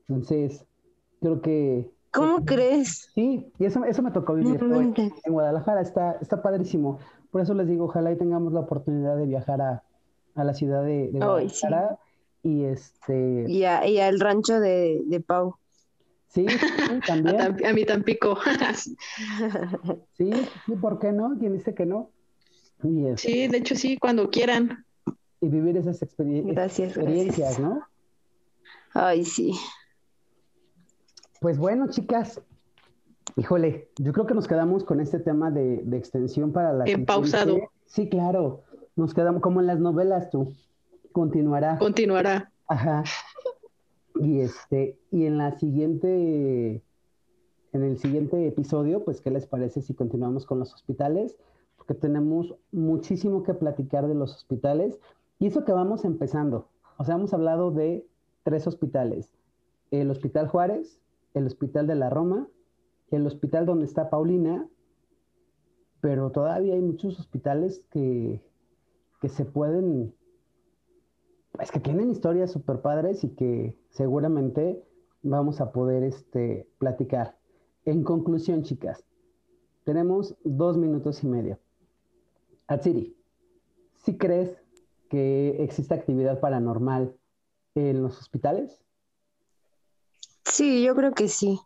Entonces, 0.06 0.64
creo 1.20 1.42
que... 1.42 1.90
¿Cómo 2.12 2.44
crees? 2.44 3.10
Sí, 3.14 3.52
y 3.58 3.64
eso, 3.64 3.84
eso 3.84 4.02
me 4.02 4.12
tocó 4.12 4.34
vivir 4.34 4.60
en 4.62 5.32
Guadalajara, 5.32 5.80
está, 5.80 6.12
está 6.20 6.40
padrísimo. 6.40 7.00
Por 7.32 7.40
eso 7.40 7.52
les 7.52 7.66
digo, 7.66 7.86
ojalá 7.86 8.12
y 8.12 8.16
tengamos 8.16 8.52
la 8.52 8.60
oportunidad 8.60 9.16
de 9.16 9.26
viajar 9.26 9.60
a, 9.60 9.82
la 10.34 10.54
ciudad 10.54 10.84
de, 10.84 11.10
Guadalajara. 11.12 11.98
y 12.42 12.64
este... 12.64 13.44
Y, 13.48 13.64
al 13.64 14.20
rancho 14.20 14.60
de, 14.60 15.22
Pau. 15.26 15.56
Sí, 16.32 16.46
también. 17.06 17.38
A, 17.42 17.72
mí 17.74 17.84
Tampico. 17.84 18.38
sí, 20.16 20.30
sí, 20.64 20.76
¿por 20.80 20.98
qué 20.98 21.12
no? 21.12 21.36
¿Quién 21.38 21.52
dice 21.52 21.74
que 21.74 21.84
no? 21.84 22.08
Sí, 23.16 23.48
de 23.48 23.58
hecho 23.58 23.76
sí, 23.76 23.98
cuando 23.98 24.30
quieran. 24.30 24.86
Y 25.42 25.48
vivir 25.48 25.76
esas 25.76 26.02
experiencias, 26.02 27.58
¿no? 27.58 27.82
Ay, 28.94 29.24
sí. 29.24 29.52
Pues 31.40 31.58
bueno, 31.58 31.88
chicas, 31.90 32.40
híjole, 33.36 33.90
yo 33.98 34.12
creo 34.12 34.26
que 34.26 34.34
nos 34.34 34.46
quedamos 34.46 34.84
con 34.84 35.00
este 35.00 35.18
tema 35.18 35.50
de, 35.50 35.84
extensión 35.96 36.52
para 36.52 36.72
la... 36.72 36.84
En 36.84 37.04
pausado. 37.04 37.58
Sí, 37.86 38.08
claro, 38.08 38.62
nos 38.96 39.14
quedamos 39.14 39.42
como 39.42 39.60
en 39.60 39.66
las 39.66 39.78
novelas 39.78 40.30
tú. 40.30 40.52
Continuará. 41.12 41.78
Continuará. 41.78 42.52
Ajá. 42.66 43.04
Y 44.16 44.40
este, 44.40 44.98
y 45.10 45.26
en 45.26 45.38
la 45.38 45.58
siguiente, 45.58 46.82
en 47.72 47.82
el 47.82 47.98
siguiente 47.98 48.46
episodio, 48.46 49.04
pues, 49.04 49.20
¿qué 49.20 49.30
les 49.30 49.46
parece 49.46 49.82
si 49.82 49.94
continuamos 49.94 50.46
con 50.46 50.58
los 50.58 50.72
hospitales? 50.74 51.36
porque 51.82 51.94
tenemos 51.94 52.54
muchísimo 52.70 53.42
que 53.42 53.54
platicar 53.54 54.06
de 54.06 54.14
los 54.14 54.36
hospitales 54.36 55.00
y 55.40 55.48
eso 55.48 55.64
que 55.64 55.72
vamos 55.72 56.04
empezando. 56.04 56.68
O 56.96 57.04
sea, 57.04 57.16
hemos 57.16 57.34
hablado 57.34 57.72
de 57.72 58.06
tres 58.44 58.68
hospitales. 58.68 59.34
El 59.90 60.08
Hospital 60.08 60.46
Juárez, 60.46 61.00
el 61.34 61.44
Hospital 61.44 61.88
de 61.88 61.96
la 61.96 62.08
Roma, 62.08 62.46
el 63.10 63.26
hospital 63.26 63.66
donde 63.66 63.86
está 63.86 64.10
Paulina, 64.10 64.68
pero 66.00 66.30
todavía 66.30 66.74
hay 66.74 66.80
muchos 66.80 67.18
hospitales 67.18 67.82
que, 67.90 68.40
que 69.22 69.28
se 69.28 69.44
pueden, 69.44 70.12
es 71.60 71.70
que 71.70 71.78
tienen 71.78 72.10
historias 72.10 72.50
súper 72.50 72.82
padres 72.82 73.22
y 73.22 73.28
que 73.36 73.78
seguramente 73.90 74.82
vamos 75.22 75.60
a 75.60 75.70
poder 75.70 76.02
este, 76.02 76.68
platicar. 76.78 77.38
En 77.84 78.02
conclusión, 78.02 78.64
chicas, 78.64 79.04
tenemos 79.84 80.34
dos 80.42 80.76
minutos 80.76 81.22
y 81.22 81.28
medio. 81.28 81.60
Atsiri, 82.66 83.16
¿sí 83.94 84.18
crees 84.18 84.60
que 85.08 85.62
existe 85.62 85.94
actividad 85.94 86.40
paranormal 86.40 87.16
en 87.76 88.02
los 88.02 88.18
hospitales? 88.18 88.82
Sí, 90.44 90.82
yo 90.82 90.96
creo 90.96 91.12
que 91.12 91.28
sí. 91.28 91.60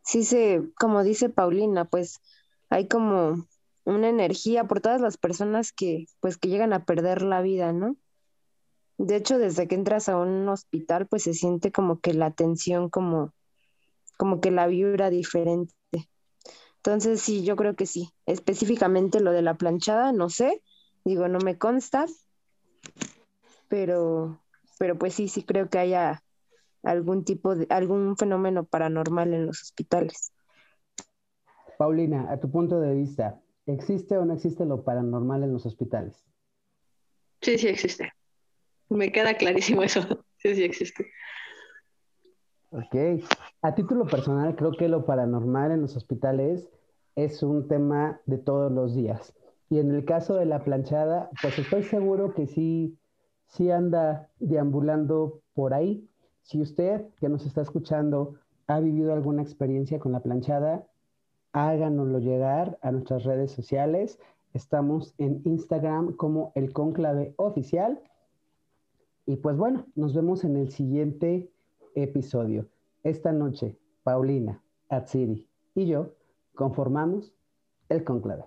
Sí 0.00 0.24
se, 0.24 0.62
como 0.78 1.02
dice 1.02 1.28
Paulina, 1.28 1.84
pues 1.84 2.22
hay 2.70 2.88
como 2.88 3.46
una 3.88 4.08
energía 4.08 4.64
por 4.64 4.80
todas 4.80 5.00
las 5.00 5.16
personas 5.16 5.72
que 5.72 6.06
pues 6.20 6.36
que 6.36 6.48
llegan 6.48 6.72
a 6.72 6.84
perder 6.84 7.22
la 7.22 7.40
vida, 7.40 7.72
¿no? 7.72 7.96
De 8.98 9.16
hecho, 9.16 9.38
desde 9.38 9.66
que 9.66 9.76
entras 9.76 10.08
a 10.08 10.18
un 10.18 10.48
hospital, 10.48 11.06
pues 11.06 11.22
se 11.22 11.32
siente 11.32 11.72
como 11.72 12.00
que 12.00 12.12
la 12.12 12.32
tensión 12.32 12.90
como 12.90 13.32
como 14.18 14.40
que 14.40 14.50
la 14.50 14.66
vibra 14.66 15.10
diferente. 15.10 15.72
Entonces, 16.76 17.22
sí, 17.22 17.44
yo 17.44 17.56
creo 17.56 17.76
que 17.76 17.86
sí. 17.86 18.10
Específicamente 18.26 19.20
lo 19.20 19.32
de 19.32 19.42
la 19.42 19.54
planchada, 19.54 20.12
no 20.12 20.28
sé, 20.28 20.62
digo, 21.04 21.28
no 21.28 21.38
me 21.38 21.56
consta, 21.56 22.06
pero, 23.68 24.42
pero 24.78 24.98
pues 24.98 25.14
sí, 25.14 25.28
sí 25.28 25.44
creo 25.44 25.70
que 25.70 25.78
haya 25.78 26.22
algún 26.82 27.24
tipo 27.24 27.54
de, 27.54 27.66
algún 27.70 28.16
fenómeno 28.16 28.64
paranormal 28.64 29.32
en 29.32 29.46
los 29.46 29.62
hospitales. 29.62 30.32
Paulina, 31.78 32.30
a 32.30 32.38
tu 32.38 32.50
punto 32.50 32.80
de 32.80 32.94
vista, 32.94 33.40
¿existe 33.68 34.16
o 34.16 34.24
no 34.24 34.34
existe 34.34 34.64
lo 34.64 34.82
paranormal 34.82 35.44
en 35.44 35.52
los 35.52 35.66
hospitales? 35.66 36.24
Sí, 37.40 37.58
sí 37.58 37.68
existe. 37.68 38.12
Me 38.88 39.12
queda 39.12 39.34
clarísimo 39.34 39.82
eso. 39.82 40.00
Sí, 40.40 40.54
sí 40.54 40.62
existe. 40.62 41.04
Ok. 42.70 43.24
A 43.60 43.74
título 43.74 44.06
personal, 44.06 44.54
creo 44.54 44.70
que 44.70 44.86
lo 44.86 45.04
paranormal 45.04 45.72
en 45.72 45.80
los 45.80 45.96
hospitales 45.96 46.70
es 47.16 47.42
un 47.42 47.66
tema 47.66 48.20
de 48.26 48.38
todos 48.38 48.70
los 48.70 48.94
días. 48.94 49.34
Y 49.68 49.80
en 49.80 49.92
el 49.92 50.04
caso 50.04 50.36
de 50.36 50.46
la 50.46 50.62
planchada, 50.62 51.28
pues 51.42 51.58
estoy 51.58 51.82
seguro 51.82 52.34
que 52.34 52.46
sí, 52.46 52.96
sí 53.48 53.72
anda 53.72 54.30
deambulando 54.38 55.42
por 55.54 55.74
ahí. 55.74 56.08
Si 56.42 56.60
usted 56.60 57.08
que 57.18 57.28
nos 57.28 57.44
está 57.44 57.62
escuchando 57.62 58.36
ha 58.68 58.78
vivido 58.78 59.12
alguna 59.12 59.42
experiencia 59.42 59.98
con 59.98 60.12
la 60.12 60.20
planchada, 60.20 60.86
háganoslo 61.52 62.18
llegar 62.18 62.78
a 62.82 62.92
nuestras 62.92 63.24
redes 63.24 63.52
sociales. 63.52 64.18
Estamos 64.52 65.14
en 65.18 65.42
Instagram 65.44 66.12
como 66.12 66.52
el 66.54 66.72
conclave 66.72 67.34
oficial. 67.36 68.00
Y 69.26 69.36
pues 69.36 69.56
bueno, 69.56 69.86
nos 69.94 70.14
vemos 70.14 70.44
en 70.44 70.56
el 70.56 70.70
siguiente 70.70 71.50
episodio. 71.94 72.66
Esta 73.02 73.32
noche, 73.32 73.76
Paulina, 74.02 74.62
Atsiri 74.88 75.46
y 75.74 75.86
yo 75.86 76.14
conformamos 76.54 77.32
el 77.88 78.04
conclave. 78.04 78.44